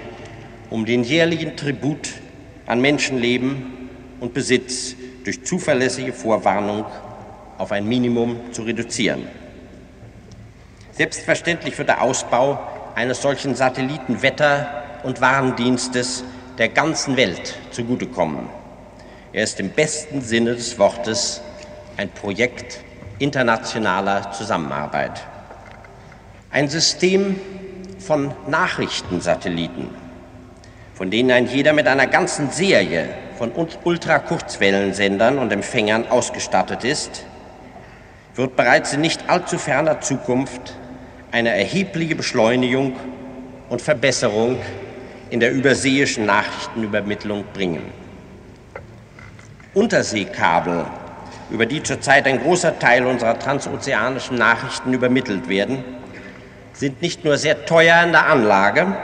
um 0.69 0.85
den 0.85 1.03
jährlichen 1.03 1.55
Tribut 1.55 2.09
an 2.65 2.81
Menschenleben 2.81 3.63
und 4.19 4.33
Besitz 4.33 4.95
durch 5.23 5.45
zuverlässige 5.45 6.13
Vorwarnung 6.13 6.85
auf 7.57 7.71
ein 7.71 7.87
Minimum 7.87 8.51
zu 8.51 8.63
reduzieren. 8.63 9.27
Selbstverständlich 10.91 11.77
wird 11.77 11.89
der 11.89 12.01
Ausbau 12.01 12.59
eines 12.95 13.21
solchen 13.21 13.55
Satellitenwetter- 13.55 14.67
und 15.03 15.21
Warndienstes 15.21 16.23
der 16.57 16.69
ganzen 16.69 17.17
Welt 17.17 17.55
zugutekommen. 17.71 18.49
Er 19.31 19.43
ist 19.43 19.59
im 19.59 19.69
besten 19.69 20.21
Sinne 20.21 20.55
des 20.55 20.79
Wortes 20.79 21.41
ein 21.97 22.09
Projekt 22.09 22.79
internationaler 23.19 24.31
Zusammenarbeit. 24.31 25.23
Ein 26.51 26.67
System 26.69 27.39
von 27.99 28.31
Nachrichtensatelliten, 28.47 29.89
von 30.93 31.11
denen 31.11 31.31
ein 31.31 31.47
jeder 31.47 31.73
mit 31.73 31.87
einer 31.87 32.07
ganzen 32.07 32.49
Serie 32.49 33.09
von 33.37 33.51
Ultrakurzwellensendern 33.83 35.37
und 35.37 35.51
Empfängern 35.51 36.09
ausgestattet 36.09 36.83
ist, 36.83 37.23
wird 38.33 38.55
bereits 38.55 38.93
in 38.93 39.01
nicht 39.01 39.29
allzu 39.29 39.57
ferner 39.57 40.01
Zukunft 40.01 40.73
eine 41.31 41.49
erhebliche 41.49 42.15
Beschleunigung 42.15 42.95
und 43.69 43.81
Verbesserung 43.81 44.57
in 45.29 45.39
der 45.39 45.51
überseeischen 45.51 46.25
Nachrichtenübermittlung 46.25 47.45
bringen. 47.53 47.83
Unterseekabel, 49.73 50.85
über 51.49 51.65
die 51.65 51.83
zurzeit 51.83 52.25
ein 52.27 52.41
großer 52.41 52.79
Teil 52.79 53.05
unserer 53.05 53.37
transozeanischen 53.37 54.37
Nachrichten 54.37 54.93
übermittelt 54.93 55.49
werden, 55.49 55.83
sind 56.73 57.01
nicht 57.01 57.23
nur 57.25 57.37
sehr 57.37 57.65
teuer 57.65 58.03
in 58.03 58.11
der 58.11 58.27
Anlage 58.27 58.95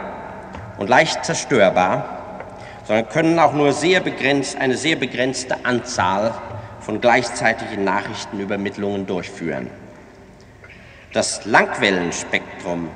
und 0.78 0.90
leicht 0.90 1.26
zerstörbar, 1.26 2.50
sondern 2.86 3.10
können 3.10 3.40
auch 3.40 3.54
nur 3.54 3.74
sehr 3.74 4.00
begrenzt, 4.00 4.58
eine 4.58 4.78
sehr 4.78 4.96
begrenzte 4.96 5.56
Anzahl 5.64 6.34
von 6.80 7.00
gleichzeitigen 7.00 7.84
Nachrichtenübermittlungen 7.84 9.08
durchführen. 9.08 9.70
Das 11.14 11.46
Langwellenspektrum 11.46 12.90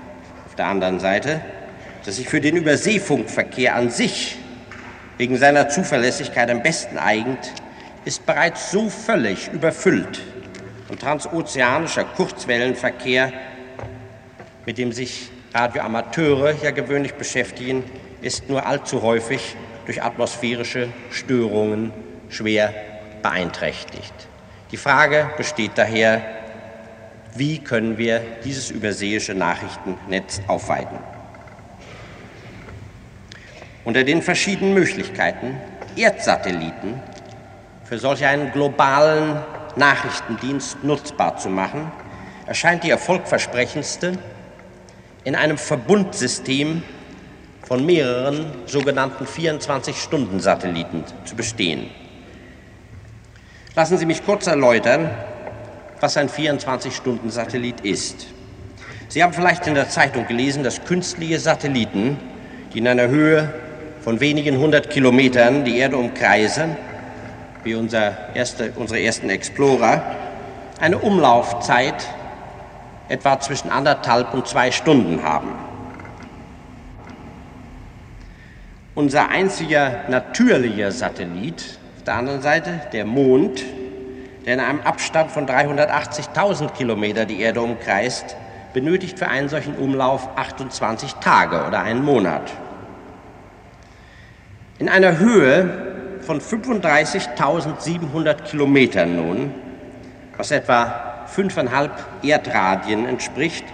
auf 0.46 0.56
der 0.56 0.68
anderen 0.68 1.00
Seite, 1.00 1.42
das 2.08 2.16
sich 2.16 2.30
für 2.30 2.40
den 2.40 2.56
Überseefunkverkehr 2.56 3.76
an 3.76 3.90
sich 3.90 4.38
wegen 5.18 5.36
seiner 5.36 5.68
Zuverlässigkeit 5.68 6.50
am 6.50 6.64
besten 6.64 6.98
eignet, 6.98 7.52
ist 8.06 8.26
bereits 8.26 8.72
so 8.72 8.90
völlig 8.90 9.52
überfüllt 9.52 10.22
und 10.88 11.02
transozeanischer 11.02 12.06
Kurzwellenverkehr, 12.06 13.34
mit 14.66 14.78
dem 14.78 14.94
sich 14.94 15.30
Radioamateure 15.54 16.56
ja 16.64 16.72
gewöhnlich 16.72 17.16
beschäftigen, 17.16 17.84
ist 18.22 18.48
nur 18.48 18.66
allzu 18.66 19.02
häufig 19.02 19.58
durch 19.86 20.02
atmosphärische 20.02 20.88
Störungen 21.12 21.92
schwer 22.30 22.74
beeinträchtigt. 23.22 24.14
Die 24.72 24.78
Frage 24.78 25.30
besteht 25.36 25.72
daher, 25.76 26.22
wie 27.36 27.60
können 27.60 27.98
wir 27.98 28.22
dieses 28.46 28.70
überseeische 28.70 29.34
Nachrichtennetz 29.34 30.40
aufweiten? 30.48 31.17
Unter 33.88 34.04
den 34.04 34.22
verschiedenen 34.22 34.74
Möglichkeiten, 34.74 35.56
Erdsatelliten 35.96 36.96
für 37.86 37.98
solch 37.98 38.26
einen 38.26 38.52
globalen 38.52 39.42
Nachrichtendienst 39.78 40.84
nutzbar 40.84 41.38
zu 41.38 41.48
machen, 41.48 41.90
erscheint 42.46 42.84
die 42.84 42.90
erfolgversprechendste 42.90 44.18
in 45.24 45.36
einem 45.36 45.58
Verbundsystem 45.58 46.84
von 47.64 47.86
mehreren 47.86 48.48
sogenannten 48.66 49.24
24-Stunden-Satelliten 49.24 51.06
zu 51.24 51.38
bestehen. 51.38 51.90
Lassen 53.74 53.98
Sie 53.98 54.06
mich 54.06 54.26
kurz 54.26 54.48
erläutern, 54.48 55.10
was 56.02 56.18
ein 56.18 56.28
24-Stunden-Satellit 56.28 57.80
ist. 57.86 58.28
Sie 59.08 59.24
haben 59.24 59.32
vielleicht 59.32 59.66
in 59.66 59.76
der 59.76 59.88
Zeitung 59.88 60.28
gelesen, 60.28 60.66
dass 60.66 60.84
künstliche 60.84 61.40
Satelliten, 61.40 62.18
die 62.74 62.80
in 62.80 62.88
einer 62.90 63.08
Höhe 63.08 63.54
von 64.08 64.22
wenigen 64.22 64.58
hundert 64.58 64.90
Kilometern 64.90 65.66
die 65.66 65.80
Erde 65.80 65.98
umkreisen, 65.98 66.78
wie 67.66 67.76
unser 67.76 68.34
erste, 68.34 68.72
unsere 68.78 69.02
ersten 69.02 69.30
Explorer, 69.30 70.02
eine 70.80 70.98
Umlaufzeit 71.00 72.08
etwa 73.10 73.38
zwischen 73.42 73.70
anderthalb 73.70 74.34
und 74.34 74.48
zwei 74.48 74.72
Stunden 74.72 75.24
haben. 75.24 75.50
Unser 78.96 79.28
einziger 79.28 80.06
natürlicher 80.08 80.94
Satellit, 80.94 81.78
auf 81.98 82.04
der 82.06 82.14
anderen 82.16 82.42
Seite 82.42 82.80
der 82.94 83.04
Mond, 83.04 83.62
der 84.46 84.54
in 84.54 84.60
einem 84.62 84.80
Abstand 84.80 85.32
von 85.32 85.46
380.000 85.46 86.72
Kilometer 86.72 87.26
die 87.26 87.42
Erde 87.42 87.60
umkreist, 87.60 88.38
benötigt 88.72 89.20
für 89.20 89.28
einen 89.28 89.50
solchen 89.50 89.76
Umlauf 89.76 90.30
28 90.38 91.16
Tage 91.16 91.66
oder 91.68 91.82
einen 91.82 92.06
Monat. 92.06 92.54
In 94.80 94.90
einer 94.90 95.18
Höhe 95.18 96.22
von 96.22 96.40
35.700 96.40 98.44
Kilometern 98.44 99.16
nun, 99.16 99.52
was 100.38 100.52
etwa 100.52 101.24
fünfeinhalb 101.26 101.92
Erdradien 102.22 103.08
entspricht, 103.08 103.66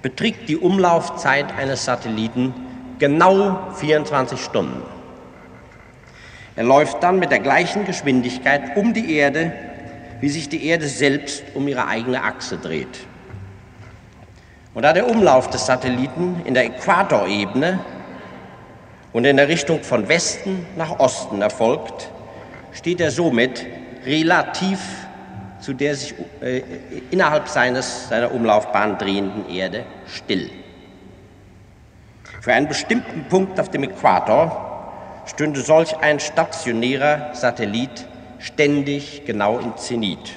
beträgt 0.00 0.48
die 0.48 0.56
Umlaufzeit 0.56 1.54
eines 1.58 1.84
Satelliten 1.84 2.54
genau 2.98 3.70
24 3.74 4.40
Stunden. 4.40 4.80
Er 6.56 6.64
läuft 6.64 7.02
dann 7.02 7.18
mit 7.18 7.30
der 7.30 7.40
gleichen 7.40 7.84
Geschwindigkeit 7.84 8.78
um 8.78 8.94
die 8.94 9.14
Erde, 9.14 9.52
wie 10.22 10.30
sich 10.30 10.48
die 10.48 10.64
Erde 10.64 10.86
selbst 10.86 11.44
um 11.52 11.68
ihre 11.68 11.86
eigene 11.86 12.24
Achse 12.24 12.56
dreht. 12.56 13.06
Und 14.72 14.84
da 14.84 14.94
der 14.94 15.06
Umlauf 15.06 15.50
des 15.50 15.66
Satelliten 15.66 16.40
in 16.46 16.54
der 16.54 16.64
Äquatorebene 16.64 17.80
und 19.12 19.24
in 19.24 19.36
der 19.36 19.48
Richtung 19.48 19.82
von 19.82 20.08
Westen 20.08 20.66
nach 20.76 20.98
Osten 20.98 21.42
erfolgt, 21.42 22.10
steht 22.72 23.00
er 23.00 23.10
somit 23.10 23.66
relativ 24.04 24.78
zu 25.60 25.74
der 25.74 25.94
sich 25.94 26.14
äh, 26.40 26.62
innerhalb 27.10 27.48
seines, 27.48 28.08
seiner 28.08 28.32
Umlaufbahn 28.32 28.98
drehenden 28.98 29.48
Erde 29.50 29.84
still. 30.06 30.50
Für 32.40 32.54
einen 32.54 32.68
bestimmten 32.68 33.24
Punkt 33.28 33.60
auf 33.60 33.68
dem 33.70 33.82
Äquator 33.82 35.22
stünde 35.26 35.60
solch 35.60 35.96
ein 35.98 36.18
stationärer 36.18 37.34
Satellit 37.34 38.06
ständig 38.38 39.26
genau 39.26 39.58
im 39.58 39.76
Zenit. 39.76 40.32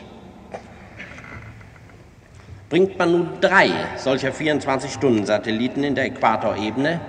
Bringt 2.70 2.98
man 2.98 3.12
nun 3.12 3.30
drei 3.40 3.70
solcher 3.96 4.32
24-Stunden-Satelliten 4.32 5.84
in 5.84 5.96
der 5.96 6.06
Äquatorebene 6.06 7.00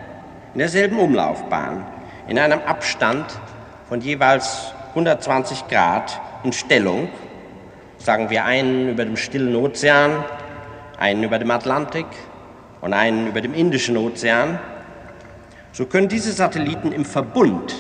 in 0.55 0.61
derselben 0.61 0.99
Umlaufbahn, 0.99 1.85
in 2.29 2.38
einem 2.38 2.61
Abstand 2.61 3.27
von 3.88 4.01
jeweils 4.01 4.73
120 4.90 5.67
Grad 5.67 6.21
in 6.45 6.53
Stellung, 6.53 7.09
sagen 7.99 8.31
wir 8.31 8.45
einen 8.45 8.88
über 8.90 9.05
dem 9.05 9.17
Stillen 9.17 9.57
Ozean, 9.57 10.25
einen 10.97 11.25
über 11.25 11.40
dem 11.40 11.51
Atlantik 11.51 12.07
und 12.81 12.93
einen 12.93 13.27
über 13.27 13.40
dem 13.40 13.53
Indischen 13.53 13.97
Ozean, 13.97 14.61
so 15.73 15.87
können 15.87 16.09
diese 16.09 16.33
Satelliten 16.33 16.93
im 16.93 17.05
Verbund 17.05 17.75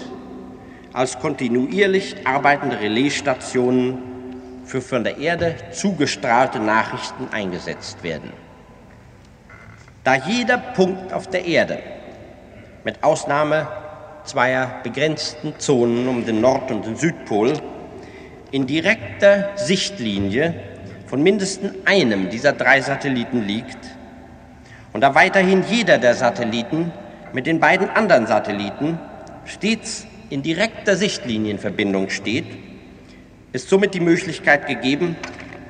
als 0.92 1.20
kontinuierlich 1.20 2.26
arbeitende 2.26 2.80
Relaisstationen 2.80 3.98
für 4.64 4.80
von 4.80 5.04
der 5.04 5.18
Erde 5.18 5.54
zugestrahlte 5.70 6.58
Nachrichten 6.58 7.28
eingesetzt 7.30 8.02
werden. 8.02 8.32
Da 10.02 10.16
jeder 10.16 10.58
Punkt 10.58 11.12
auf 11.12 11.28
der 11.28 11.44
Erde, 11.44 11.78
mit 12.84 13.02
Ausnahme 13.02 13.66
zweier 14.24 14.80
begrenzten 14.82 15.54
Zonen 15.58 16.06
um 16.06 16.24
den 16.24 16.40
Nord- 16.40 16.70
und 16.70 16.86
den 16.86 16.96
Südpol, 16.96 17.54
in 18.50 18.66
direkter 18.66 19.50
Sichtlinie 19.56 20.54
von 21.06 21.22
mindestens 21.22 21.72
einem 21.86 22.30
dieser 22.30 22.52
drei 22.52 22.80
Satelliten 22.80 23.42
liegt 23.42 23.78
und 24.92 25.00
da 25.00 25.14
weiterhin 25.14 25.64
jeder 25.68 25.98
der 25.98 26.14
Satelliten 26.14 26.92
mit 27.32 27.46
den 27.46 27.58
beiden 27.58 27.90
anderen 27.90 28.26
Satelliten 28.26 28.98
stets 29.44 30.06
in 30.30 30.42
direkter 30.42 30.96
Sichtlinienverbindung 30.96 32.10
steht, 32.10 32.46
ist 33.52 33.68
somit 33.68 33.94
die 33.94 34.00
Möglichkeit 34.00 34.66
gegeben, 34.66 35.16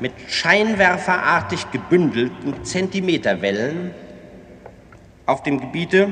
mit 0.01 0.13
scheinwerferartig 0.29 1.71
gebündelten 1.71 2.65
Zentimeterwellen 2.65 3.93
auf 5.27 5.43
dem 5.43 5.61
Gebiete 5.61 6.09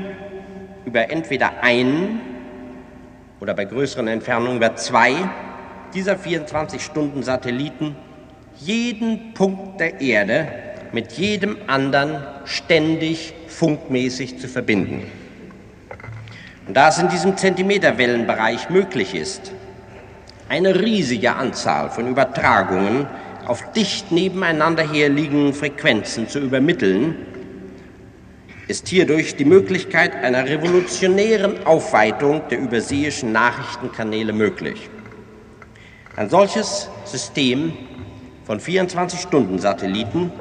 über 0.85 1.09
entweder 1.09 1.61
einen 1.61 2.21
oder 3.39 3.53
bei 3.53 3.65
größeren 3.65 4.07
Entfernungen 4.07 4.57
über 4.57 4.75
zwei 4.75 5.15
dieser 5.93 6.15
24-Stunden-Satelliten 6.15 7.95
jeden 8.59 9.33
Punkt 9.33 9.79
der 9.79 10.01
Erde 10.01 10.47
mit 10.91 11.13
jedem 11.13 11.57
anderen 11.67 12.23
ständig 12.45 13.33
funkmäßig 13.47 14.39
zu 14.39 14.47
verbinden. 14.47 15.03
Und 16.67 16.77
da 16.77 16.89
es 16.89 16.99
in 16.99 17.09
diesem 17.09 17.35
Zentimeterwellenbereich 17.35 18.69
möglich 18.69 19.15
ist, 19.15 19.51
eine 20.49 20.79
riesige 20.81 21.35
Anzahl 21.35 21.89
von 21.89 22.07
Übertragungen 22.07 23.07
auf 23.45 23.71
dicht 23.73 24.11
nebeneinander 24.11 24.89
herliegenden 24.89 25.53
Frequenzen 25.53 26.29
zu 26.29 26.39
übermitteln, 26.39 27.15
ist 28.67 28.87
hierdurch 28.87 29.35
die 29.35 29.45
Möglichkeit 29.45 30.15
einer 30.15 30.45
revolutionären 30.47 31.65
Aufweitung 31.65 32.41
der 32.49 32.59
überseeischen 32.59 33.31
Nachrichtenkanäle 33.31 34.33
möglich. 34.33 34.89
Ein 36.15 36.29
solches 36.29 36.89
System 37.05 37.73
von 38.45 38.59
24-Stunden-Satelliten, 38.59 40.31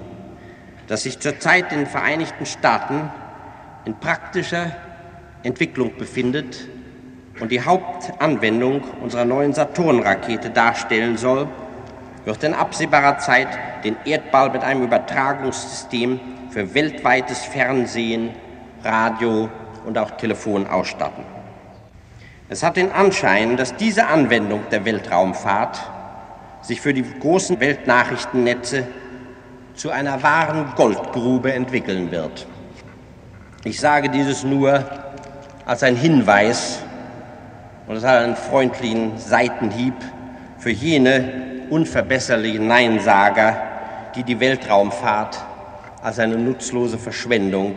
das 0.87 1.05
sich 1.05 1.19
zurzeit 1.19 1.73
in 1.73 1.79
den 1.79 1.87
Vereinigten 1.87 2.47
Staaten 2.47 3.11
in 3.85 3.95
praktischer 3.99 4.73
Entwicklung 5.43 5.93
befindet 5.99 6.69
und 7.41 7.51
die 7.51 7.63
Hauptanwendung 7.63 8.83
unserer 9.03 9.25
neuen 9.25 9.53
Saturn-Rakete 9.53 10.51
darstellen 10.51 11.17
soll, 11.17 11.49
wird 12.25 12.45
in 12.45 12.55
absehbarer 12.55 13.19
Zeit 13.19 13.49
den 13.83 13.97
Erdball 14.05 14.51
mit 14.51 14.63
einem 14.63 14.85
Übertragungssystem 14.85 16.21
für 16.53 16.75
weltweites 16.75 17.45
Fernsehen, 17.47 18.31
Radio 18.85 19.49
und 19.87 19.97
auch 19.97 20.11
Telefon 20.12 20.67
ausstatten. 20.67 21.25
Es 22.51 22.62
hat 22.62 22.77
den 22.77 22.93
Anschein, 22.93 23.57
dass 23.57 23.75
diese 23.75 24.07
Anwendung 24.07 24.61
der 24.71 24.85
Weltraumfahrt 24.85 25.81
sich 26.61 26.83
für 26.83 26.93
die 26.93 27.05
großen 27.21 27.59
Weltnachrichtennetze 27.59 28.87
zu 29.75 29.91
einer 29.91 30.23
wahren 30.23 30.75
Goldgrube 30.77 31.55
entwickeln 31.55 32.11
wird. 32.11 32.47
Ich 33.65 33.81
sage 33.81 34.11
dieses 34.11 34.45
nur 34.45 34.85
als 35.65 35.83
ein 35.83 35.97
Hinweis 35.97 36.81
und 37.87 37.97
hat 38.05 38.25
einen 38.25 38.37
freundlichen 38.37 39.17
Seitenhieb 39.17 39.95
für 40.59 40.71
jene 40.71 41.65
unverbesserlichen 41.71 42.67
Neinsager, 42.67 43.57
die 44.15 44.23
die 44.23 44.38
Weltraumfahrt 44.38 45.38
als 46.03 46.19
eine 46.19 46.37
nutzlose 46.37 46.99
Verschwendung 46.99 47.77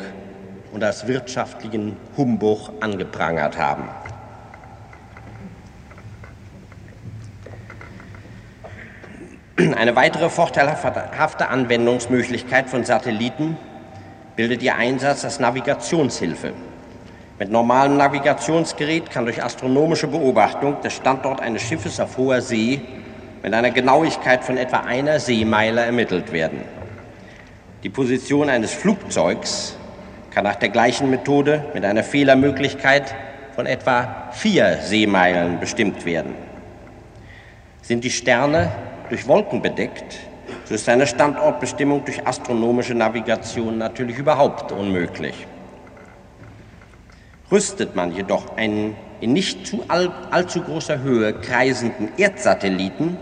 und 0.74 0.84
als 0.84 1.08
wirtschaftlichen 1.08 1.96
Humbug 2.18 2.72
angeprangert 2.82 3.58
haben. 3.58 3.88
Eine 9.58 9.96
weitere 9.96 10.30
vorteilhafte 10.30 11.48
Anwendungsmöglichkeit 11.48 12.70
von 12.70 12.84
Satelliten 12.84 13.58
bildet 14.36 14.62
ihr 14.64 14.76
Einsatz 14.76 15.24
als 15.24 15.40
Navigationshilfe. 15.40 16.52
Mit 17.40 17.52
normalem 17.52 17.96
Navigationsgerät 17.96 19.10
kann 19.12 19.26
durch 19.26 19.42
astronomische 19.42 20.08
Beobachtung 20.08 20.78
der 20.84 20.90
Standort 20.90 21.42
eines 21.42 21.62
Schiffes 21.62 22.00
auf 22.00 22.18
hoher 22.18 22.42
See 22.42 22.82
mit 23.44 23.54
einer 23.54 23.72
Genauigkeit 23.72 24.44
von 24.44 24.58
etwa 24.58 24.80
einer 24.80 25.20
Seemeile 25.20 25.82
ermittelt 25.82 26.34
werden. 26.34 26.75
Die 27.86 27.92
Position 27.92 28.50
eines 28.50 28.74
Flugzeugs 28.74 29.78
kann 30.32 30.44
nach 30.44 30.56
der 30.56 30.70
gleichen 30.70 31.12
Methode 31.12 31.66
mit 31.76 31.86
einer 31.86 32.04
Fehlermöglichkeit 32.04 33.14
von 33.54 33.68
etwa 33.68 34.32
vier 34.32 34.80
Seemeilen 34.82 35.60
bestimmt 35.60 36.04
werden. 36.04 36.34
Sind 37.84 38.04
die 38.04 38.10
Sterne 38.10 38.72
durch 39.10 39.28
Wolken 39.28 39.62
bedeckt, 39.62 40.18
so 40.64 40.74
ist 40.74 40.90
eine 40.90 41.06
Standortbestimmung 41.06 42.04
durch 42.04 42.26
astronomische 42.26 42.96
Navigation 42.96 43.78
natürlich 43.78 44.18
überhaupt 44.18 44.72
unmöglich. 44.72 45.46
Rüstet 47.52 47.96
man 47.96 48.12
jedoch 48.16 48.58
einen 48.58 48.96
in 49.22 49.34
nicht 49.34 49.68
zu 49.68 49.84
all, 49.90 50.12
allzu 50.32 50.62
großer 50.64 51.04
Höhe 51.04 51.34
kreisenden 51.34 52.10
Erdsatelliten, 52.18 53.16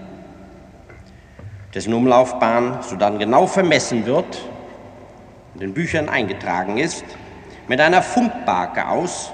dessen 1.73 1.93
Umlaufbahn 1.93 2.81
sodann 2.81 3.19
genau 3.19 3.45
vermessen 3.45 4.05
wird 4.05 4.52
in 5.59 5.73
Büchern 5.73 6.09
eingetragen 6.09 6.77
ist, 6.77 7.05
mit 7.67 7.79
einer 7.79 8.01
Funkbarke 8.01 8.87
aus, 8.87 9.31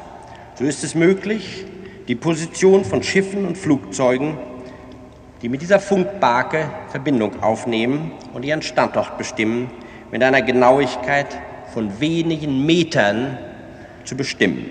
so 0.55 0.65
ist 0.65 0.83
es 0.83 0.95
möglich, 0.95 1.65
die 2.07 2.15
Position 2.15 2.83
von 2.85 3.03
Schiffen 3.03 3.45
und 3.45 3.57
Flugzeugen 3.57 4.37
die 5.41 5.49
mit 5.49 5.61
dieser 5.61 5.79
Funkbarke 5.79 6.69
Verbindung 6.89 7.41
aufnehmen 7.41 8.11
und 8.33 8.43
ihren 8.43 8.61
Standort 8.61 9.17
bestimmen, 9.17 9.71
mit 10.11 10.23
einer 10.23 10.41
Genauigkeit 10.41 11.27
von 11.73 11.99
wenigen 11.99 12.65
Metern 12.65 13.37
zu 14.03 14.17
bestimmen. 14.17 14.65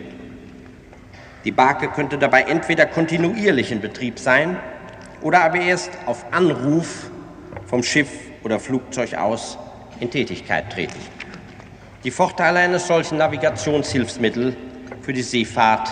Die 1.45 1.53
Barke 1.53 1.89
könnte 1.89 2.19
dabei 2.19 2.43
entweder 2.43 2.87
kontinuierlich 2.87 3.73
in 3.73 3.81
Betrieb 3.81 4.19
sein 4.19 4.57
oder 5.23 5.43
aber 5.43 5.61
erst 5.61 5.91
auf 6.07 6.25
Anruf 6.33 7.11
vom 7.67 7.83
Schiff 7.83 8.11
oder 8.43 8.59
Flugzeug 8.59 9.15
aus 9.15 9.57
in 10.01 10.11
Tätigkeit 10.11 10.71
treten. 10.71 11.18
Die 12.05 12.13
Vorteile 12.13 12.61
eines 12.61 12.87
solchen 12.87 13.19
Navigationshilfsmittels 13.19 14.55
für 15.03 15.13
die 15.13 15.23
Seefahrt 15.23 15.91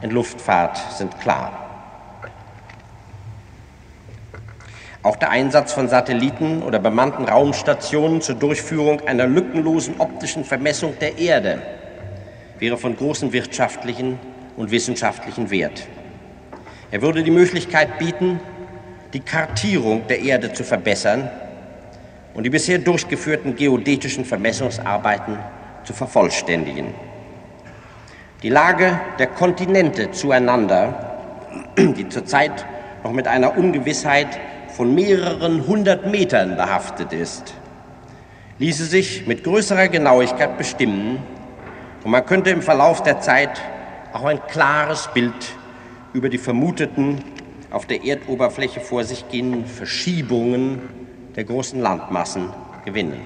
und 0.00 0.14
Luftfahrt 0.14 0.78
sind 0.96 1.20
klar. 1.20 1.52
Auch 5.02 5.16
der 5.16 5.30
Einsatz 5.30 5.74
von 5.74 5.88
Satelliten 5.88 6.62
oder 6.62 6.78
bemannten 6.78 7.26
Raumstationen 7.26 8.22
zur 8.22 8.36
Durchführung 8.36 9.06
einer 9.06 9.26
lückenlosen 9.26 9.96
optischen 9.98 10.44
Vermessung 10.44 10.94
der 11.00 11.18
Erde 11.18 11.60
wäre 12.58 12.78
von 12.78 12.96
großem 12.96 13.32
wirtschaftlichen 13.34 14.18
und 14.56 14.70
wissenschaftlichen 14.70 15.50
Wert. 15.50 15.86
Er 16.90 17.02
würde 17.02 17.22
die 17.22 17.30
Möglichkeit 17.30 17.98
bieten, 17.98 18.40
die 19.12 19.20
Kartierung 19.20 20.06
der 20.06 20.20
Erde 20.20 20.52
zu 20.54 20.64
verbessern 20.64 21.30
und 22.34 22.44
die 22.44 22.50
bisher 22.50 22.78
durchgeführten 22.78 23.56
geodätischen 23.56 24.24
Vermessungsarbeiten 24.24 25.38
zu 25.84 25.92
vervollständigen. 25.92 26.94
Die 28.42 28.48
Lage 28.48 28.98
der 29.18 29.26
Kontinente 29.26 30.12
zueinander, 30.12 31.18
die 31.76 32.08
zurzeit 32.08 32.64
noch 33.04 33.12
mit 33.12 33.26
einer 33.26 33.56
Ungewissheit 33.56 34.38
von 34.68 34.94
mehreren 34.94 35.66
hundert 35.66 36.06
Metern 36.06 36.56
behaftet 36.56 37.12
ist, 37.12 37.54
ließe 38.58 38.84
sich 38.84 39.26
mit 39.26 39.44
größerer 39.44 39.88
Genauigkeit 39.88 40.56
bestimmen 40.56 41.18
und 42.04 42.10
man 42.10 42.24
könnte 42.24 42.50
im 42.50 42.62
Verlauf 42.62 43.02
der 43.02 43.20
Zeit 43.20 43.60
auch 44.12 44.24
ein 44.24 44.40
klares 44.48 45.08
Bild 45.12 45.54
über 46.12 46.28
die 46.28 46.38
vermuteten 46.38 47.22
auf 47.70 47.86
der 47.86 48.04
Erdoberfläche 48.04 48.80
vor 48.80 49.04
sich 49.04 49.28
gehenden 49.28 49.66
Verschiebungen 49.66 50.80
der 51.36 51.44
großen 51.44 51.80
Landmassen 51.80 52.50
gewinnen. 52.84 53.20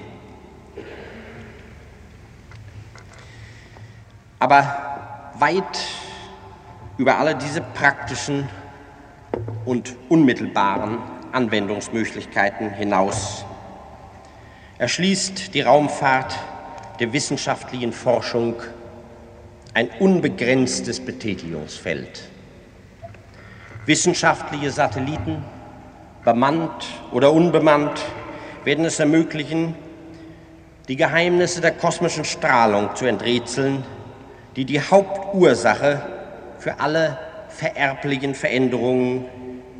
Aber 4.39 5.31
weit 5.39 5.87
über 6.97 7.17
alle 7.17 7.35
diese 7.35 7.61
praktischen 7.61 8.47
und 9.65 9.95
unmittelbaren 10.09 10.99
Anwendungsmöglichkeiten 11.31 12.71
hinaus. 12.71 13.45
Erschließt 14.77 15.53
die 15.53 15.61
Raumfahrt 15.61 16.37
der 16.99 17.11
wissenschaftlichen 17.11 17.91
Forschung 17.91 18.55
ein 19.73 19.89
unbegrenztes 19.99 21.01
Betätigungsfeld. 21.01 22.23
Wissenschaftliche 23.85 24.71
Satelliten, 24.71 25.43
bemannt 26.25 26.87
oder 27.11 27.31
unbemannt, 27.31 28.03
werden 28.65 28.83
es 28.83 28.99
ermöglichen, 28.99 29.75
die 30.87 30.95
Geheimnisse 30.95 31.61
der 31.61 31.71
kosmischen 31.71 32.25
Strahlung 32.25 32.95
zu 32.95 33.05
enträtseln, 33.05 33.85
die 34.55 34.65
die 34.65 34.81
Hauptursache 34.81 36.01
für 36.59 36.79
alle 36.79 37.17
vererblichen 37.49 38.35
Veränderungen 38.35 39.25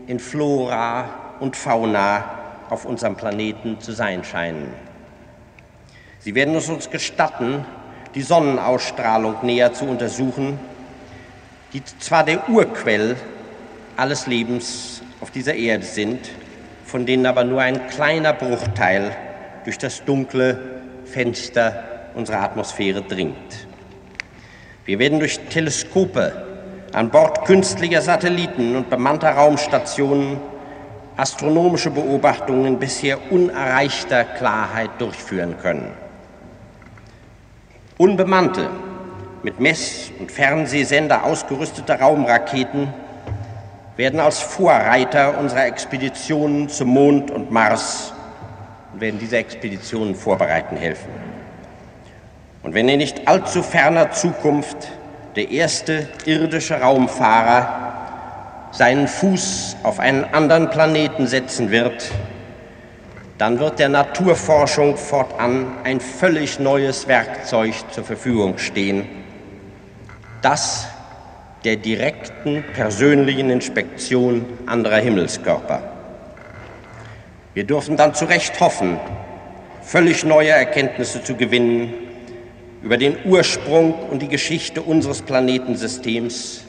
in 0.07 0.19
Flora 0.19 1.09
und 1.39 1.55
Fauna 1.55 2.23
auf 2.69 2.85
unserem 2.85 3.15
Planeten 3.15 3.79
zu 3.79 3.91
sein 3.91 4.23
scheinen. 4.23 4.73
Sie 6.19 6.35
werden 6.35 6.55
es 6.55 6.69
uns 6.69 6.89
gestatten, 6.89 7.65
die 8.15 8.21
Sonnenausstrahlung 8.21 9.37
näher 9.43 9.73
zu 9.73 9.85
untersuchen, 9.85 10.59
die 11.73 11.83
zwar 11.83 12.23
der 12.23 12.49
Urquell 12.49 13.17
alles 13.95 14.25
Lebens 14.27 14.94
auf 15.25 15.31
dieser 15.31 15.55
Erde 15.55 15.83
sind, 15.83 16.29
von 16.83 17.07
denen 17.07 17.25
aber 17.25 17.43
nur 17.43 17.59
ein 17.59 17.87
kleiner 17.87 18.31
Bruchteil 18.31 19.09
durch 19.63 19.79
das 19.79 20.05
dunkle 20.05 20.83
Fenster 21.05 21.83
unserer 22.13 22.43
Atmosphäre 22.43 23.01
dringt. 23.01 23.67
Wir 24.85 24.99
werden 24.99 25.17
durch 25.17 25.39
Teleskope 25.49 26.31
an 26.93 27.09
Bord 27.09 27.43
künstlicher 27.45 28.03
Satelliten 28.03 28.75
und 28.75 28.91
bemannter 28.91 29.31
Raumstationen 29.31 30.37
astronomische 31.17 31.89
Beobachtungen 31.89 32.77
bisher 32.77 33.31
unerreichter 33.31 34.25
Klarheit 34.25 34.91
durchführen 34.99 35.57
können. 35.59 35.91
Unbemannte, 37.97 38.69
mit 39.41 39.59
Mess- 39.59 40.11
und 40.19 40.31
Fernsehsender 40.31 41.23
ausgerüstete 41.23 41.93
Raumraketen 41.93 42.93
werden 43.97 44.19
als 44.19 44.39
Vorreiter 44.39 45.37
unserer 45.37 45.65
Expeditionen 45.65 46.69
zum 46.69 46.89
Mond 46.89 47.31
und 47.31 47.51
Mars 47.51 48.13
und 48.93 49.01
werden 49.01 49.19
diese 49.19 49.37
Expeditionen 49.37 50.15
vorbereiten 50.15 50.75
helfen. 50.77 51.09
Und 52.63 52.73
wenn 52.73 52.89
in 52.89 52.97
nicht 52.97 53.27
allzu 53.27 53.61
ferner 53.61 54.11
Zukunft 54.11 54.91
der 55.35 55.51
erste 55.51 56.09
irdische 56.25 56.79
Raumfahrer 56.79 58.69
seinen 58.71 59.07
Fuß 59.07 59.77
auf 59.83 59.99
einen 59.99 60.25
anderen 60.33 60.69
Planeten 60.69 61.27
setzen 61.27 61.71
wird, 61.71 62.11
dann 63.37 63.59
wird 63.59 63.79
der 63.79 63.89
Naturforschung 63.89 64.97
fortan 64.97 65.67
ein 65.83 65.99
völlig 65.99 66.59
neues 66.59 67.07
Werkzeug 67.07 67.73
zur 67.91 68.03
Verfügung 68.03 68.57
stehen, 68.57 69.07
das 70.41 70.87
der 71.65 71.75
direkten 71.77 72.63
persönlichen 72.73 73.49
Inspektion 73.49 74.45
anderer 74.67 74.99
Himmelskörper. 74.99 75.81
Wir 77.55 77.63
dürfen 77.63 77.97
dann 77.97 78.13
zu 78.13 78.25
Recht 78.25 78.59
hoffen, 78.59 78.99
völlig 79.81 80.23
neue 80.23 80.49
Erkenntnisse 80.49 81.23
zu 81.23 81.35
gewinnen 81.35 81.93
über 82.83 82.97
den 82.97 83.17
Ursprung 83.25 83.95
und 84.11 84.21
die 84.21 84.27
Geschichte 84.27 84.83
unseres 84.83 85.23
Planetensystems 85.23 86.61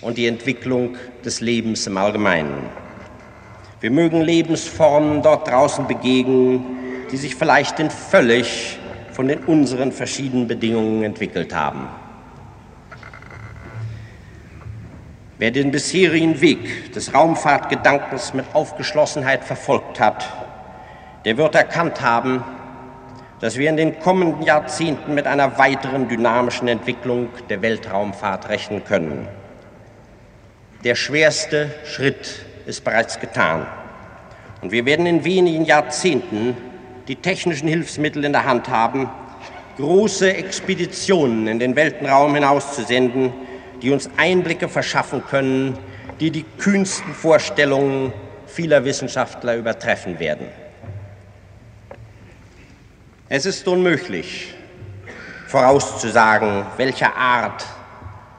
und 0.00 0.16
die 0.16 0.26
Entwicklung 0.26 0.96
des 1.22 1.42
Lebens 1.42 1.86
im 1.86 1.98
Allgemeinen. 1.98 2.70
Wir 3.80 3.90
mögen 3.90 4.22
Lebensformen 4.22 5.22
dort 5.22 5.48
draußen 5.48 5.86
begegnen, 5.86 7.06
die 7.10 7.18
sich 7.18 7.34
vielleicht 7.34 7.78
in 7.80 7.90
völlig 7.90 8.78
von 9.12 9.28
den 9.28 9.40
unseren 9.40 9.92
verschiedenen 9.92 10.46
Bedingungen 10.46 11.02
entwickelt 11.02 11.54
haben. 11.54 11.99
Wer 15.40 15.52
den 15.52 15.70
bisherigen 15.70 16.42
Weg 16.42 16.92
des 16.92 17.14
Raumfahrtgedankens 17.14 18.34
mit 18.34 18.44
Aufgeschlossenheit 18.52 19.42
verfolgt 19.42 19.98
hat, 19.98 20.28
der 21.24 21.38
wird 21.38 21.54
erkannt 21.54 22.02
haben, 22.02 22.44
dass 23.40 23.56
wir 23.56 23.70
in 23.70 23.78
den 23.78 24.00
kommenden 24.00 24.42
Jahrzehnten 24.42 25.14
mit 25.14 25.26
einer 25.26 25.56
weiteren 25.56 26.08
dynamischen 26.08 26.68
Entwicklung 26.68 27.30
der 27.48 27.62
Weltraumfahrt 27.62 28.50
rechnen 28.50 28.84
können. 28.84 29.28
Der 30.84 30.94
schwerste 30.94 31.70
Schritt 31.84 32.44
ist 32.66 32.84
bereits 32.84 33.18
getan. 33.18 33.66
Und 34.60 34.72
wir 34.72 34.84
werden 34.84 35.06
in 35.06 35.24
wenigen 35.24 35.64
Jahrzehnten 35.64 36.54
die 37.08 37.16
technischen 37.16 37.66
Hilfsmittel 37.66 38.26
in 38.26 38.32
der 38.32 38.44
Hand 38.44 38.68
haben, 38.68 39.08
große 39.78 40.34
Expeditionen 40.34 41.46
in 41.46 41.58
den 41.58 41.76
Weltenraum 41.76 42.34
hinauszusenden, 42.34 43.32
die 43.82 43.90
uns 43.90 44.10
Einblicke 44.16 44.68
verschaffen 44.68 45.24
können, 45.24 45.78
die 46.20 46.30
die 46.30 46.44
kühnsten 46.58 47.14
Vorstellungen 47.14 48.12
vieler 48.46 48.84
Wissenschaftler 48.84 49.56
übertreffen 49.56 50.18
werden. 50.18 50.46
Es 53.28 53.46
ist 53.46 53.66
unmöglich, 53.68 54.54
vorauszusagen, 55.46 56.66
welcher 56.76 57.16
Art 57.16 57.64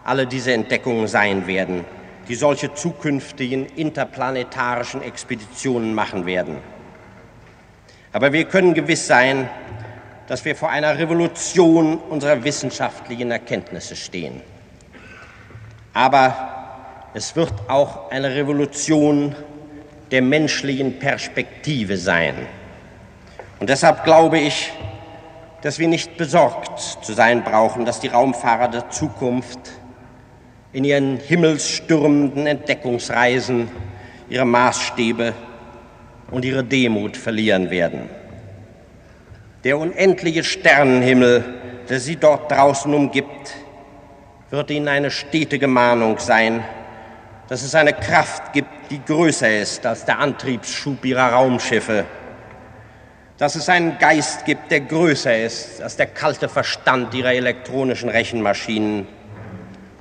alle 0.04 0.28
diese 0.28 0.54
Entdeckungen 0.54 1.08
sein 1.08 1.48
werden 1.48 1.86
die 2.28 2.36
solche 2.36 2.74
zukünftigen 2.74 3.66
interplanetarischen 3.76 5.02
Expeditionen 5.02 5.94
machen 5.94 6.26
werden. 6.26 6.58
Aber 8.14 8.32
wir 8.32 8.46
können 8.46 8.74
gewiss 8.74 9.06
sein, 9.06 9.50
dass 10.28 10.46
wir 10.46 10.56
vor 10.56 10.70
einer 10.70 10.98
Revolution 10.98 11.98
unserer 11.98 12.44
wissenschaftlichen 12.44 13.32
Erkenntnisse 13.32 13.98
stehen. 13.98 14.42
Aber 15.94 16.36
es 17.14 17.36
wird 17.36 17.54
auch 17.68 18.12
eine 18.12 18.34
Revolution 18.34 19.36
der 20.12 20.22
menschlichen 20.22 21.00
Perspektive 21.00 21.98
sein. 21.98 22.36
Und 23.60 23.70
deshalb 23.70 24.04
glaube 24.04 24.40
ich, 24.40 24.72
dass 25.62 25.78
wir 25.78 25.88
nicht 25.88 26.18
besorgt 26.18 26.80
zu 26.80 27.14
sein 27.14 27.44
brauchen, 27.44 27.86
dass 27.86 28.00
die 28.00 28.08
Raumfahrer 28.08 28.68
der 28.68 28.90
Zukunft 28.90 29.60
in 30.74 30.84
ihren 30.84 31.18
himmelsstürmenden 31.18 32.48
Entdeckungsreisen 32.48 33.70
ihre 34.30 34.46
Maßstäbe 34.46 35.34
und 36.32 36.46
ihre 36.46 36.64
Demut 36.64 37.18
verlieren 37.18 37.70
werden. 37.70 38.10
Der 39.64 39.78
unendliche 39.78 40.44
Sternenhimmel, 40.44 41.44
der 41.90 42.00
sie 42.00 42.16
dort 42.16 42.50
draußen 42.52 42.92
umgibt, 42.94 43.54
wird 44.52 44.70
ihnen 44.70 44.90
eine 44.90 45.12
stetige 45.12 45.68
Mahnung 45.68 46.20
sein, 46.20 46.64
dass 47.48 47.64
es 47.64 47.74
eine 47.74 47.94
Kraft 47.94 48.52
gibt, 48.52 48.92
die 48.92 49.04
größer 49.04 49.62
ist 49.62 49.86
als 49.86 50.04
der 50.06 50.20
Antriebsschub 50.20 51.04
ihrer 51.06 51.32
Raumschiffe, 51.32 52.06
dass 53.38 53.56
es 53.56 53.70
einen 53.70 53.98
Geist 53.98 54.46
gibt, 54.46 54.70
der 54.70 54.82
größer 54.82 55.38
ist 55.38 55.82
als 55.82 55.96
der 55.96 56.08
kalte 56.08 56.50
Verstand 56.50 57.14
ihrer 57.14 57.34
elektronischen 57.34 58.10
Rechenmaschinen, 58.10 59.08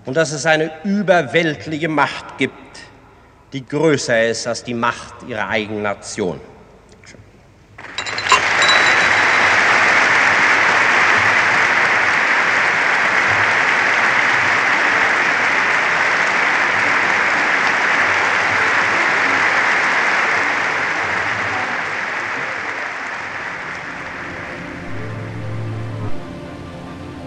und 0.07 0.17
dass 0.17 0.33
es 0.33 0.47
eine 0.47 0.73
überweltliche 0.83 1.89
Macht 1.89 2.39
gibt, 2.39 2.81
die 3.53 3.65
größer 3.65 4.29
ist 4.29 4.47
als 4.47 4.65
die 4.65 4.75
Macht 4.75 5.15
ihrer 5.29 5.49
eigenen 5.49 5.83
Nation. 5.83 6.41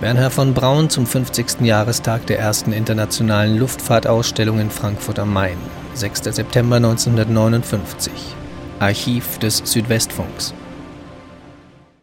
Bernhard 0.03 0.33
von 0.33 0.53
Braun 0.53 0.89
zum 0.89 1.05
50. 1.05 1.61
Jahrestag 1.61 2.25
der 2.27 2.37
ersten 2.37 2.73
internationalen 2.73 3.57
Luftfahrtausstellung 3.57 4.59
in 4.59 4.69
Frankfurt 4.69 5.17
am 5.17 5.31
Main, 5.31 5.55
6. 5.93 6.23
September 6.23 6.75
1959. 6.75 8.11
Archiv 8.79 9.37
des 9.37 9.59
Südwestfunks. 9.63 10.53